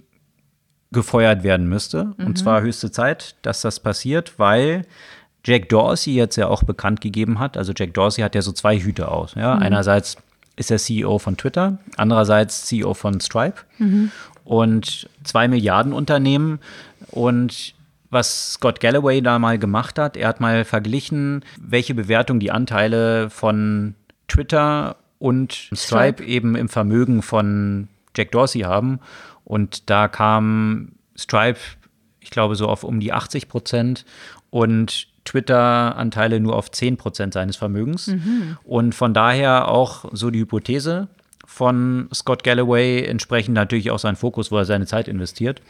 [0.92, 2.12] gefeuert werden müsste.
[2.16, 2.26] Mhm.
[2.26, 4.84] Und zwar höchste Zeit, dass das passiert, weil
[5.44, 7.56] Jack Dorsey jetzt ja auch bekannt gegeben hat.
[7.56, 9.34] Also Jack Dorsey hat ja so zwei Hüte aus.
[9.34, 9.54] Ja?
[9.54, 9.62] Mhm.
[9.62, 10.16] Einerseits
[10.56, 13.62] ist er CEO von Twitter, andererseits CEO von Stripe.
[13.78, 14.10] Mhm
[14.50, 16.58] und zwei Milliarden Unternehmen.
[17.10, 17.74] Und
[18.10, 23.30] was Scott Galloway da mal gemacht hat, er hat mal verglichen, welche Bewertung die Anteile
[23.30, 23.94] von
[24.28, 29.00] Twitter und Stripe, Stripe eben im Vermögen von Jack Dorsey haben.
[29.44, 31.58] Und da kam Stripe,
[32.20, 34.04] ich glaube, so auf um die 80 Prozent
[34.50, 38.08] und Twitter-Anteile nur auf 10 Prozent seines Vermögens.
[38.08, 38.56] Mhm.
[38.64, 41.08] Und von daher auch so die Hypothese,
[41.50, 45.60] von Scott Galloway, entsprechend natürlich auch sein Fokus, wo er seine Zeit investiert.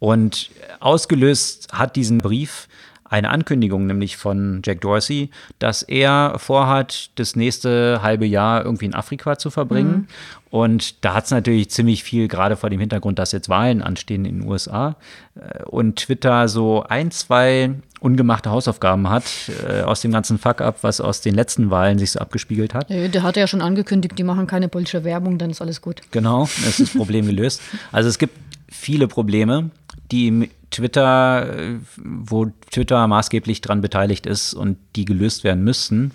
[0.00, 2.66] Und ausgelöst hat diesen Brief
[3.10, 8.94] eine Ankündigung, nämlich von Jack Dorsey, dass er vorhat, das nächste halbe Jahr irgendwie in
[8.94, 9.90] Afrika zu verbringen.
[9.90, 10.06] Mhm.
[10.50, 14.24] Und da hat es natürlich ziemlich viel, gerade vor dem Hintergrund, dass jetzt Wahlen anstehen
[14.24, 14.96] in den USA
[15.34, 19.24] äh, und Twitter so ein, zwei ungemachte Hausaufgaben hat
[19.68, 22.90] äh, aus dem ganzen Fuck-up, was aus den letzten Wahlen sich so abgespielt hat.
[22.90, 26.00] Der hat ja schon angekündigt, die machen keine politische Werbung, dann ist alles gut.
[26.12, 27.60] Genau, das ist das Problem gelöst.
[27.92, 28.34] Also es gibt
[28.70, 29.70] viele Probleme,
[30.10, 36.12] die Twitter, äh, wo Twitter maßgeblich dran beteiligt ist und die gelöst werden müssten.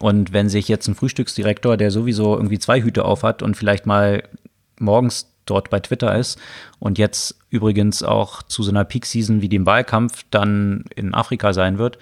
[0.00, 3.86] Und wenn sich jetzt ein Frühstücksdirektor, der sowieso irgendwie zwei Hüte auf hat und vielleicht
[3.86, 4.24] mal
[4.78, 6.38] morgens dort bei Twitter ist
[6.80, 11.78] und jetzt übrigens auch zu so einer Peak-Season wie dem Wahlkampf dann in Afrika sein
[11.78, 11.98] wird.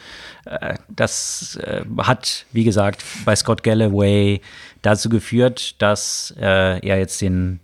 [0.46, 4.40] Äh, das äh, hat, wie gesagt, bei Scott Galloway
[4.80, 7.60] dazu geführt, dass er jetzt den,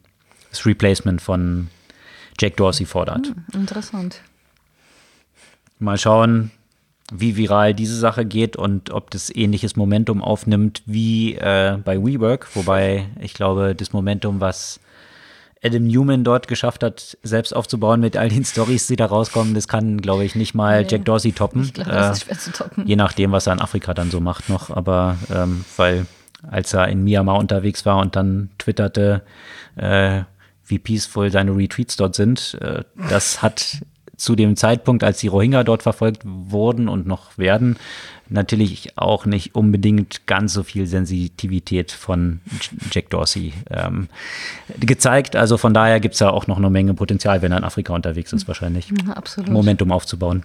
[0.51, 1.69] das Replacement von
[2.39, 3.27] Jack Dorsey fordert.
[3.27, 4.21] Hm, interessant.
[5.79, 6.51] Mal schauen,
[7.13, 12.55] wie viral diese Sache geht und ob das ähnliches Momentum aufnimmt wie äh, bei WeWork,
[12.55, 14.81] wobei ich glaube, das Momentum, was
[15.63, 19.67] Adam Newman dort geschafft hat, selbst aufzubauen mit all den Stories, die da rauskommen, das
[19.67, 20.89] kann, glaube ich, nicht mal nee.
[20.89, 21.63] Jack Dorsey toppen.
[21.63, 22.87] Ich glaube, das ist schwer zu toppen.
[22.87, 24.71] Je nachdem, was er in Afrika dann so macht noch.
[24.71, 26.07] Aber ähm, weil
[26.49, 29.23] als er in Myanmar unterwegs war und dann twitterte,
[29.77, 30.23] äh,
[30.69, 33.79] wie peaceful seine Retreats dort sind, äh, das hat
[34.19, 37.77] zu dem Zeitpunkt, als die Rohingya dort verfolgt wurden und noch werden,
[38.29, 42.41] natürlich auch nicht unbedingt ganz so viel Sensitivität von
[42.91, 44.09] Jack Dorsey ähm,
[44.81, 45.37] gezeigt.
[45.37, 47.95] Also von daher gibt es ja auch noch eine Menge Potenzial, wenn er in Afrika
[47.95, 48.93] unterwegs ist, wahrscheinlich.
[49.15, 49.51] Absolut.
[49.51, 50.43] Momentum aufzubauen.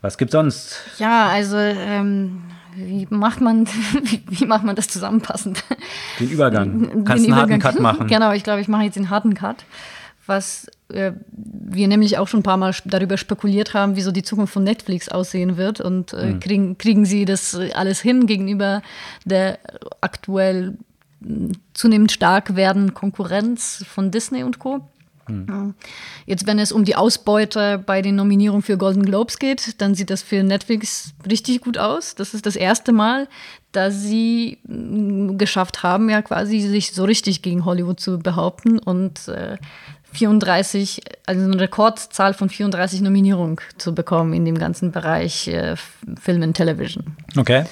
[0.00, 0.76] Was gibt's sonst?
[0.98, 2.42] Ja, also ähm,
[2.74, 3.66] wie macht man,
[4.02, 5.64] wie, wie, macht man das zusammenpassend?
[6.18, 6.90] Den Übergang.
[6.90, 7.64] Den Kannst den einen Übergang.
[7.64, 8.06] harten Cut machen.
[8.08, 9.64] Genau, ich glaube, ich mache jetzt den harten Cut.
[10.26, 14.22] Was äh, wir nämlich auch schon ein paar Mal darüber spekuliert haben, wie so die
[14.22, 15.80] Zukunft von Netflix aussehen wird.
[15.80, 16.40] Und äh, mhm.
[16.40, 18.82] kriegen, kriegen sie das alles hin gegenüber
[19.24, 19.58] der
[20.00, 20.76] aktuell
[21.74, 24.80] zunehmend stark werdenden Konkurrenz von Disney und Co.
[25.32, 25.74] Mhm.
[26.26, 30.10] Jetzt, wenn es um die Ausbeute bei den Nominierungen für Golden Globes geht, dann sieht
[30.10, 32.14] das für Netflix richtig gut aus.
[32.14, 33.28] Das ist das erste Mal,
[33.72, 39.28] dass sie mm, geschafft haben, ja quasi sich so richtig gegen Hollywood zu behaupten und
[39.28, 39.56] äh,
[40.12, 45.76] 34, also eine Rekordzahl von 34 Nominierungen zu bekommen in dem ganzen Bereich äh,
[46.20, 47.16] Film und Television.
[47.36, 47.64] Okay.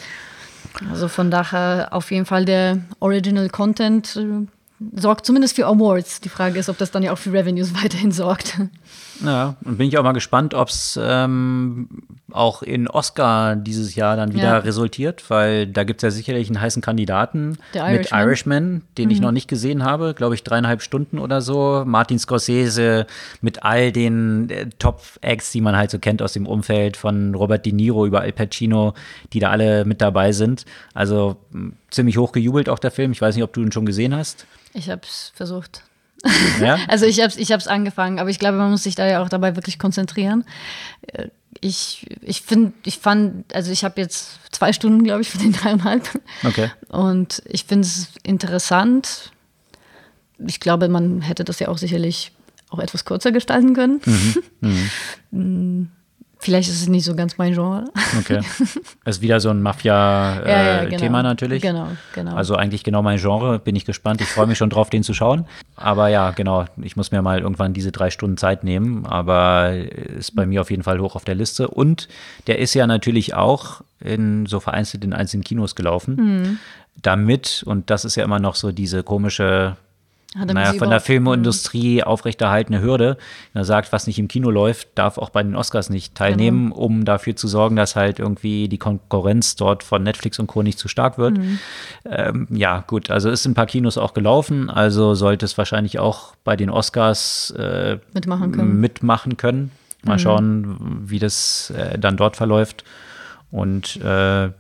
[0.91, 4.47] Also von daher auf jeden Fall der Original Content äh,
[4.95, 6.21] sorgt zumindest für Awards.
[6.21, 8.59] Die Frage ist, ob das dann ja auch für Revenues weiterhin sorgt.
[9.25, 11.89] Ja, und bin ich auch mal gespannt, ob es ähm,
[12.33, 14.59] auch in Oscar dieses Jahr dann wieder ja.
[14.59, 19.11] resultiert, weil da gibt es ja sicherlich einen heißen Kandidaten Der mit Irishman, den mhm.
[19.11, 21.85] ich noch nicht gesehen habe, glaube ich dreieinhalb Stunden oder so.
[21.87, 23.07] Martin Scorsese
[23.41, 27.67] mit all den äh, Top-Acts, die man halt so kennt aus dem Umfeld von Robert
[27.67, 28.95] De Niro über Al Pacino,
[29.33, 30.65] die da alle mit dabei sind.
[30.95, 31.37] Also
[31.91, 33.13] ziemlich hoch gejubelt auch der Film.
[33.13, 34.47] Ich weiß nicht, ob du ihn schon gesehen hast.
[34.73, 35.83] Ich habe es versucht.
[36.61, 36.79] Ja?
[36.89, 39.23] also ich habe es ich hab's angefangen, aber ich glaube, man muss sich da ja
[39.23, 40.45] auch dabei wirklich konzentrieren.
[41.13, 41.29] Äh,
[41.61, 45.53] ich, ich finde, ich fand, also ich habe jetzt zwei Stunden, glaube ich, für den
[45.53, 46.09] dreieinhalb.
[46.45, 46.71] Okay.
[46.89, 49.33] Und ich finde es interessant.
[50.39, 52.33] Ich glaube, man hätte das ja auch sicherlich
[52.71, 54.01] auch etwas kürzer gestalten können.
[54.61, 54.91] Mhm.
[55.31, 55.89] Mhm.
[56.43, 57.85] Vielleicht ist es nicht so ganz mein Genre.
[58.19, 58.41] Okay.
[59.05, 61.23] Ist wieder so ein Mafia-Thema äh, ja, ja, genau.
[61.23, 61.61] natürlich.
[61.61, 62.35] Genau, genau.
[62.35, 63.59] Also eigentlich genau mein Genre.
[63.59, 64.23] Bin ich gespannt.
[64.23, 65.45] Ich freue mich schon drauf, den zu schauen.
[65.77, 66.65] Aber ja, genau.
[66.81, 69.05] Ich muss mir mal irgendwann diese drei Stunden Zeit nehmen.
[69.05, 71.69] Aber ist bei mir auf jeden Fall hoch auf der Liste.
[71.69, 72.09] Und
[72.47, 76.17] der ist ja natürlich auch in so vereinzelt in einzelnen Kinos gelaufen.
[76.17, 76.59] Mhm.
[77.03, 79.77] Damit, und das ist ja immer noch so diese komische
[80.35, 82.03] naja, von der Filmindustrie mhm.
[82.05, 83.17] aufrechterhaltene Hürde.
[83.53, 86.83] Er sagt, was nicht im Kino läuft, darf auch bei den Oscars nicht teilnehmen, genau.
[86.83, 90.63] um dafür zu sorgen, dass halt irgendwie die Konkurrenz dort von Netflix und Co.
[90.63, 91.39] nicht zu stark wird.
[91.39, 91.59] Mhm.
[92.05, 95.99] Ähm, ja, gut, also ist in ein paar Kinos auch gelaufen, also sollte es wahrscheinlich
[95.99, 98.81] auch bei den Oscars äh, mitmachen können.
[98.81, 99.73] Mitmachen können.
[100.05, 100.19] Mal mhm.
[100.21, 102.85] schauen, wie das äh, dann dort verläuft.
[103.51, 104.51] Und äh,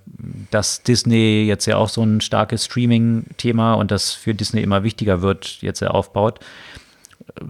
[0.50, 5.22] dass Disney jetzt ja auch so ein starkes Streaming-Thema und das für Disney immer wichtiger
[5.22, 6.40] wird, jetzt er aufbaut,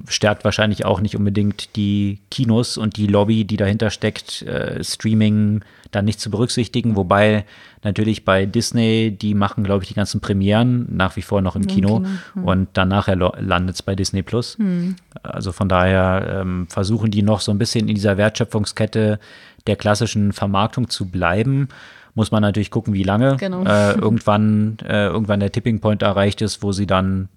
[0.09, 5.63] stärkt wahrscheinlich auch nicht unbedingt die Kinos und die Lobby, die dahinter steckt, äh, Streaming
[5.91, 6.97] dann nicht zu berücksichtigen.
[6.97, 7.45] Wobei
[7.83, 11.63] natürlich bei Disney, die machen, glaube ich, die ganzen Premieren nach wie vor noch im,
[11.63, 12.09] Im Kino, Kino.
[12.35, 12.45] Hm.
[12.45, 14.57] und dann nachher landet es bei Disney Plus.
[14.59, 14.97] Hm.
[15.23, 19.19] Also von daher ähm, versuchen die noch so ein bisschen in dieser Wertschöpfungskette
[19.67, 21.69] der klassischen Vermarktung zu bleiben,
[22.15, 23.37] muss man natürlich gucken, wie lange.
[23.37, 23.65] Genau.
[23.65, 27.29] Äh, irgendwann, äh, irgendwann der Tipping Point erreicht ist, wo sie dann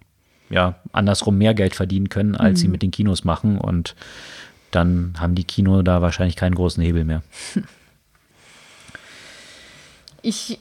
[0.49, 2.61] ja andersrum mehr Geld verdienen können, als mhm.
[2.61, 3.57] sie mit den Kinos machen.
[3.57, 3.95] Und
[4.71, 7.23] dann haben die Kino da wahrscheinlich keinen großen Hebel mehr.
[10.25, 10.57] Ich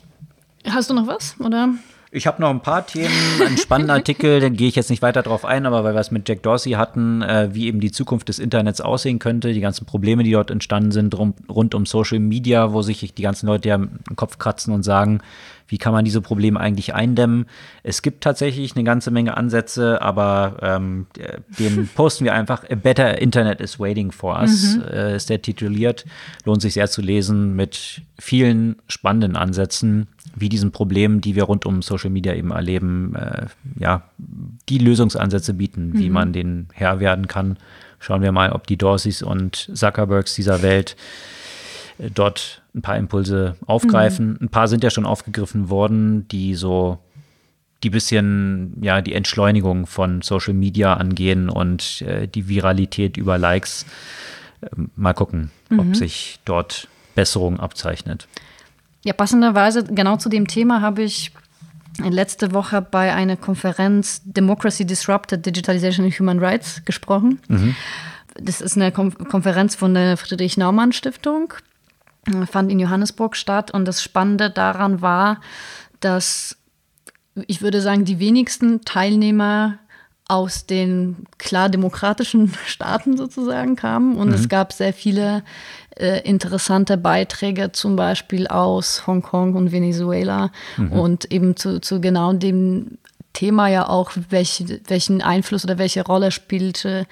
[0.69, 1.69] hast du noch was oder?
[2.15, 5.23] Ich habe noch ein paar Themen, einen spannenden Artikel, den gehe ich jetzt nicht weiter
[5.23, 8.29] drauf ein, aber weil wir es mit Jack Dorsey hatten, äh, wie eben die Zukunft
[8.29, 12.19] des Internets aussehen könnte, die ganzen Probleme, die dort entstanden sind rum, rund um Social
[12.19, 15.23] Media, wo sich die ganzen Leute ja im Kopf kratzen und sagen,
[15.73, 17.47] wie kann man diese Probleme eigentlich eindämmen?
[17.83, 21.07] Es gibt tatsächlich eine ganze Menge Ansätze, aber ähm,
[21.59, 22.69] den posten wir einfach.
[22.71, 24.83] A Better Internet is Waiting for Us mhm.
[24.83, 26.05] äh, ist der tituliert.
[26.45, 31.65] Lohnt sich sehr zu lesen mit vielen spannenden Ansätzen, wie diesen Problemen, die wir rund
[31.65, 33.47] um Social Media eben erleben, äh,
[33.79, 34.03] ja,
[34.69, 36.15] die Lösungsansätze bieten, wie mhm.
[36.15, 37.57] man den Herr werden kann.
[37.99, 40.97] Schauen wir mal, ob die Dorseys und Zuckerbergs dieser Welt
[41.99, 44.31] äh, dort ein paar Impulse aufgreifen.
[44.31, 44.39] Mhm.
[44.43, 46.99] Ein paar sind ja schon aufgegriffen worden, die so
[47.83, 53.87] die bisschen ja die Entschleunigung von Social Media angehen und äh, die Viralität über Likes.
[54.77, 55.79] Ähm, mal gucken, mhm.
[55.81, 58.29] ob sich dort Besserung abzeichnet.
[59.05, 61.33] Ja, passenderweise genau zu dem Thema habe ich
[61.99, 67.41] letzte Woche bei einer Konferenz Democracy Disrupted Digitalization and Human Rights gesprochen.
[67.49, 67.75] Mhm.
[68.35, 71.53] Das ist eine Konferenz von der Friedrich Naumann Stiftung
[72.51, 73.71] fand in Johannesburg statt.
[73.73, 75.41] Und das Spannende daran war,
[76.01, 76.57] dass
[77.47, 79.79] ich würde sagen, die wenigsten Teilnehmer
[80.29, 84.17] aus den klar demokratischen Staaten sozusagen kamen.
[84.17, 84.35] Und mhm.
[84.35, 85.43] es gab sehr viele
[85.97, 90.51] äh, interessante Beiträge, zum Beispiel aus Hongkong und Venezuela.
[90.77, 90.93] Mhm.
[90.93, 92.99] Und eben zu, zu genau dem
[93.33, 97.07] Thema ja auch, welch, welchen Einfluss oder welche Rolle spielte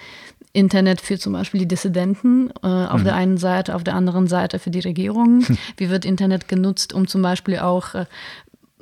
[0.52, 3.04] Internet für zum Beispiel die Dissidenten äh, auf mhm.
[3.04, 5.44] der einen Seite, auf der anderen Seite für die Regierung.
[5.76, 8.06] Wie wird Internet genutzt, um zum Beispiel auch äh,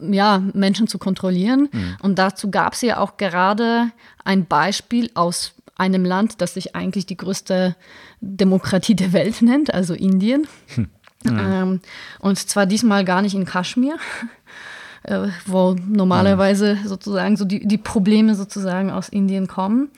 [0.01, 1.69] ja, Menschen zu kontrollieren?
[1.71, 1.97] Mhm.
[2.03, 3.91] Und dazu gab es ja auch gerade
[4.25, 7.77] ein Beispiel aus einem Land, das sich eigentlich die größte
[8.21, 10.47] Demokratie der Welt nennt, also Indien.
[10.77, 10.88] Mhm.
[11.25, 11.81] Ähm,
[12.21, 13.97] und zwar diesmal gar nicht in Kaschmir,
[15.03, 19.91] äh, wo normalerweise sozusagen so die, die Probleme sozusagen aus Indien kommen,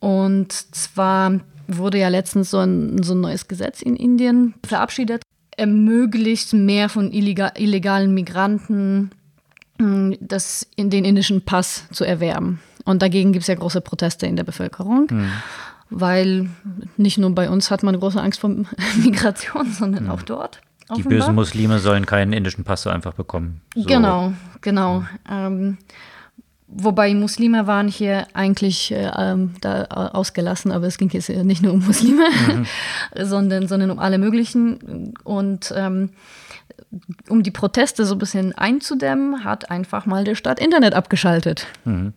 [0.00, 5.22] und zwar wurde ja letztens so ein, so ein neues Gesetz in Indien verabschiedet,
[5.56, 9.10] ermöglicht mehr von illegal, illegalen Migranten
[9.78, 12.60] hm, das in den indischen Pass zu erwerben.
[12.86, 15.32] Und dagegen gibt es ja große Proteste in der Bevölkerung, mhm.
[15.90, 16.48] weil
[16.96, 18.50] nicht nur bei uns hat man große Angst vor
[18.96, 20.10] Migration, sondern mhm.
[20.10, 20.60] auch dort.
[20.96, 23.60] Die bösen Muslime sollen keinen indischen Pass so einfach bekommen.
[23.74, 23.86] So.
[23.86, 25.04] Genau, genau.
[25.28, 25.78] Ähm,
[26.68, 31.72] wobei Muslime waren hier eigentlich äh, ähm, da ausgelassen, aber es ging jetzt nicht nur
[31.72, 32.66] um Muslime, mhm.
[33.26, 35.12] sondern, sondern um alle möglichen.
[35.24, 36.10] Und ähm,
[37.28, 41.66] um die Proteste so ein bisschen einzudämmen, hat einfach mal der Staat Internet abgeschaltet.
[41.84, 42.12] Mhm.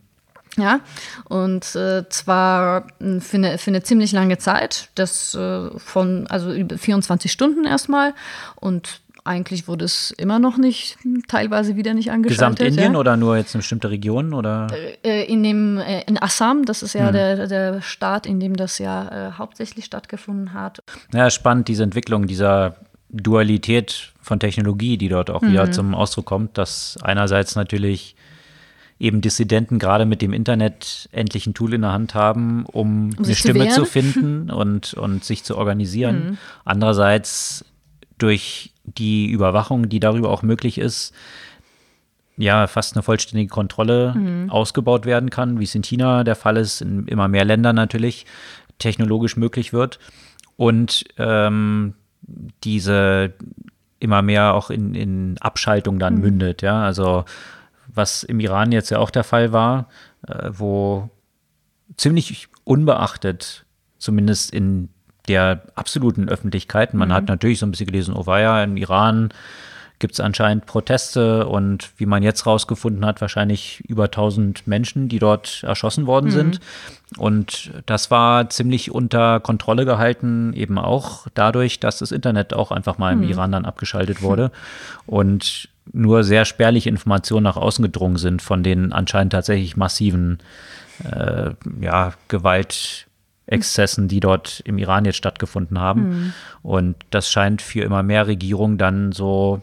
[0.57, 0.81] Ja,
[1.25, 2.87] und äh, zwar
[3.19, 8.13] für eine, für eine ziemlich lange Zeit, das äh, von, also über 24 Stunden erstmal
[8.55, 10.97] und eigentlich wurde es immer noch nicht,
[11.27, 12.57] teilweise wieder nicht angeschaltet.
[12.57, 12.99] Gesamtindien ja.
[12.99, 14.67] oder nur jetzt eine bestimmte Region oder?
[15.03, 17.13] Äh, in dem äh, in Assam, das ist ja hm.
[17.13, 20.81] der, der Staat, in dem das ja äh, hauptsächlich stattgefunden hat.
[21.13, 22.75] Ja, spannend diese Entwicklung dieser
[23.09, 25.51] Dualität von Technologie, die dort auch mhm.
[25.51, 28.15] wieder zum Ausdruck kommt, dass einerseits natürlich
[28.99, 33.23] eben Dissidenten gerade mit dem Internet endlich ein Tool in der Hand haben, um, um
[33.23, 36.31] eine Stimme zu, zu, finden und, und sich zu organisieren.
[36.31, 36.37] Mhm.
[36.65, 37.65] Andererseits
[38.17, 41.13] durch die Überwachung, die darüber auch möglich ist,
[42.35, 44.49] ja, fast eine vollständige Kontrolle mhm.
[44.49, 48.25] ausgebaut werden kann, wie es in China der Fall ist, in immer mehr Ländern natürlich
[48.79, 49.99] technologisch möglich wird.
[50.55, 51.93] Und ähm,
[52.63, 53.33] diese
[53.99, 56.21] immer mehr auch in, in Abschaltung dann mhm.
[56.21, 56.83] mündet, ja.
[56.83, 57.25] Also
[57.99, 59.89] was im Iran jetzt ja auch der Fall war,
[60.25, 61.09] äh, wo
[61.97, 63.65] ziemlich unbeachtet,
[63.97, 64.89] zumindest in
[65.27, 67.13] der absoluten Öffentlichkeit, man mhm.
[67.13, 69.29] hat natürlich so ein bisschen gelesen, oh ja, im Iran
[69.99, 75.19] gibt es anscheinend Proteste und wie man jetzt rausgefunden hat, wahrscheinlich über 1000 Menschen, die
[75.19, 76.31] dort erschossen worden mhm.
[76.31, 76.59] sind.
[77.17, 82.97] Und das war ziemlich unter Kontrolle gehalten, eben auch dadurch, dass das Internet auch einfach
[82.97, 83.29] mal im mhm.
[83.29, 84.51] Iran dann abgeschaltet wurde
[85.05, 90.39] und nur sehr spärliche Informationen nach außen gedrungen sind von den anscheinend tatsächlich massiven
[91.03, 96.09] äh, ja, Gewaltexzessen, die dort im Iran jetzt stattgefunden haben.
[96.09, 96.33] Mhm.
[96.61, 99.61] Und das scheint für immer mehr Regierungen dann so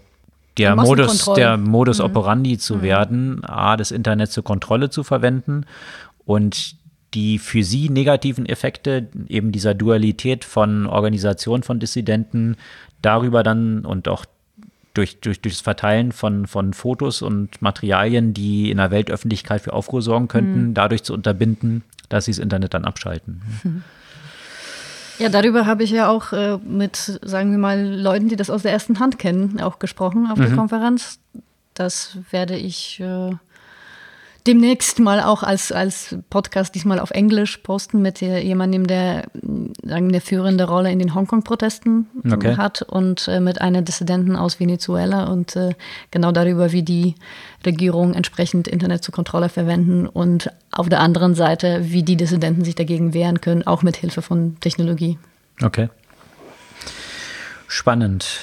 [0.58, 2.04] der Modus, der Modus mhm.
[2.06, 2.82] operandi zu mhm.
[2.82, 5.66] werden, A, das Internet zur Kontrolle zu verwenden
[6.24, 6.76] und
[7.14, 12.56] die für sie negativen Effekte eben dieser Dualität von Organisation von Dissidenten
[13.00, 14.26] darüber dann und auch
[14.96, 19.72] durch, durch, durch das Verteilen von, von Fotos und Materialien, die in der Weltöffentlichkeit für
[19.72, 20.74] Aufruhr sorgen könnten, mhm.
[20.74, 23.42] dadurch zu unterbinden, dass sie das Internet dann abschalten.
[23.62, 23.82] Mhm.
[25.18, 28.60] Ja, darüber habe ich ja auch äh, mit, sagen wir mal, Leuten, die das aus
[28.60, 30.42] der ersten Hand kennen, auch gesprochen auf mhm.
[30.42, 31.20] der Konferenz.
[31.72, 33.30] Das werde ich äh,
[34.46, 39.24] demnächst mal auch als, als Podcast diesmal auf Englisch posten mit jemandem, der
[39.82, 42.56] sagen, eine führende Rolle in den Hongkong-Protesten okay.
[42.56, 45.74] hat und äh, mit einer Dissidenten aus Venezuela und äh,
[46.10, 47.14] genau darüber, wie die
[47.64, 52.74] Regierung entsprechend Internet zur Kontrolle verwenden und auf der anderen Seite, wie die Dissidenten sich
[52.74, 55.18] dagegen wehren können, auch mit Hilfe von Technologie.
[55.62, 55.88] Okay.
[57.66, 58.40] Spannend.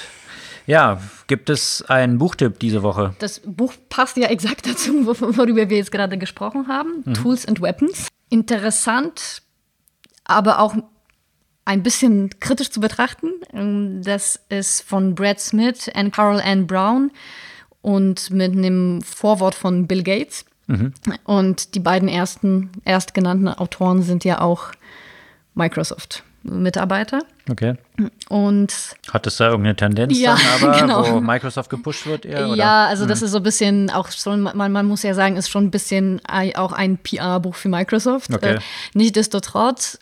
[0.66, 3.14] Ja, gibt es einen Buchtipp diese Woche?
[3.18, 7.02] Das Buch passt ja exakt dazu, worüber wir jetzt gerade gesprochen haben.
[7.04, 7.14] Mhm.
[7.14, 8.08] Tools and Weapons.
[8.30, 9.42] Interessant,
[10.24, 10.74] aber auch
[11.64, 13.28] ein bisschen kritisch zu betrachten.
[13.52, 17.10] Ähm, das ist von Brad Smith und Carol Ann Brown
[17.82, 20.44] und mit einem Vorwort von Bill Gates.
[20.66, 20.94] Mhm.
[21.24, 24.72] Und die beiden ersten erstgenannten Autoren sind ja auch
[25.54, 26.22] Microsoft.
[26.44, 27.20] Mitarbeiter.
[27.50, 27.74] Okay.
[28.28, 28.72] Und
[29.12, 31.14] hat es da irgendeine Tendenz ja, dann aber, genau.
[31.14, 32.46] wo Microsoft gepusht wird eher?
[32.48, 32.56] Oder?
[32.56, 33.26] Ja, also das hm.
[33.26, 36.20] ist so ein bisschen auch schon, man, man muss ja sagen, ist schon ein bisschen
[36.26, 38.32] auch ein PR-Buch für Microsoft.
[38.32, 38.54] Okay.
[38.54, 38.60] Äh,
[38.94, 39.98] Nichtsdestotrotz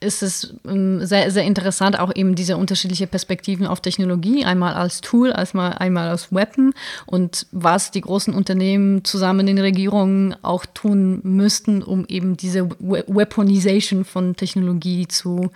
[0.00, 5.00] ist es ähm, sehr, sehr interessant, auch eben diese unterschiedlichen Perspektiven auf Technologie, einmal als
[5.00, 6.72] Tool, einmal, einmal als Weapon
[7.06, 12.68] und was die großen Unternehmen zusammen in den Regierungen auch tun müssten, um eben diese
[12.70, 15.50] Weaponization von Technologie zu,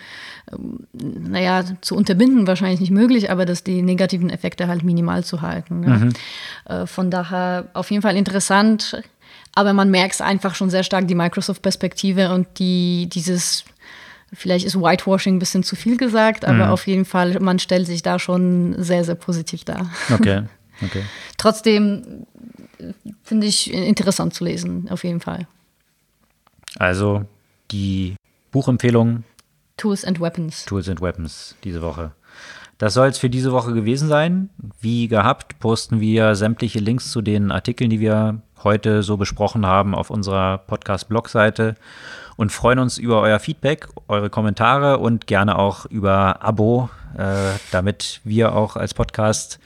[0.53, 5.43] ähm, naja, zu unterbinden, wahrscheinlich nicht möglich, aber dass die negativen Effekte halt minimal zu
[5.43, 5.83] halten.
[5.85, 5.97] Ja.
[5.97, 6.13] Mhm.
[6.65, 9.03] Äh, von daher auf jeden Fall interessant,
[9.55, 13.65] aber man merkt es einfach schon sehr stark, die Microsoft-Perspektive und die, dieses
[14.33, 16.73] Vielleicht ist Whitewashing ein bisschen zu viel gesagt, aber mhm.
[16.73, 19.91] auf jeden Fall, man stellt sich da schon sehr, sehr positiv dar.
[20.13, 20.45] Okay,
[20.83, 21.03] okay.
[21.37, 22.27] Trotzdem
[23.23, 25.47] finde ich interessant zu lesen, auf jeden Fall.
[26.79, 27.25] Also
[27.71, 28.17] die
[28.51, 29.25] Buchempfehlung
[29.77, 30.65] Tools and Weapons.
[30.65, 32.13] Tools and Weapons diese Woche.
[32.79, 34.51] Das soll es für diese Woche gewesen sein.
[34.81, 39.95] Wie gehabt, posten wir sämtliche Links zu den Artikeln, die wir heute so besprochen haben,
[39.95, 41.77] auf unserer Podcast-Blog-Seite
[42.37, 48.21] und freuen uns über euer Feedback, eure Kommentare und gerne auch über Abo, äh, damit
[48.25, 49.59] wir auch als Podcast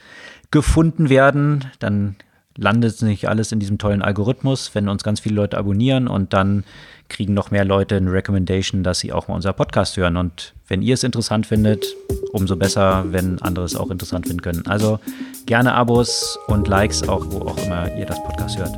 [0.51, 1.65] gefunden werden.
[1.79, 2.15] Dann
[2.55, 6.63] landet nicht alles in diesem tollen Algorithmus, wenn uns ganz viele Leute abonnieren und dann
[7.09, 10.17] kriegen noch mehr Leute eine Recommendation, dass sie auch mal unser Podcast hören.
[10.17, 11.85] Und wenn ihr es interessant findet,
[12.33, 14.67] umso besser, wenn andere es auch interessant finden können.
[14.67, 14.99] Also
[15.45, 18.77] gerne Abos und Likes, auch wo auch immer ihr das Podcast hört.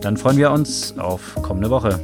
[0.00, 2.00] Dann freuen wir uns auf kommende Woche.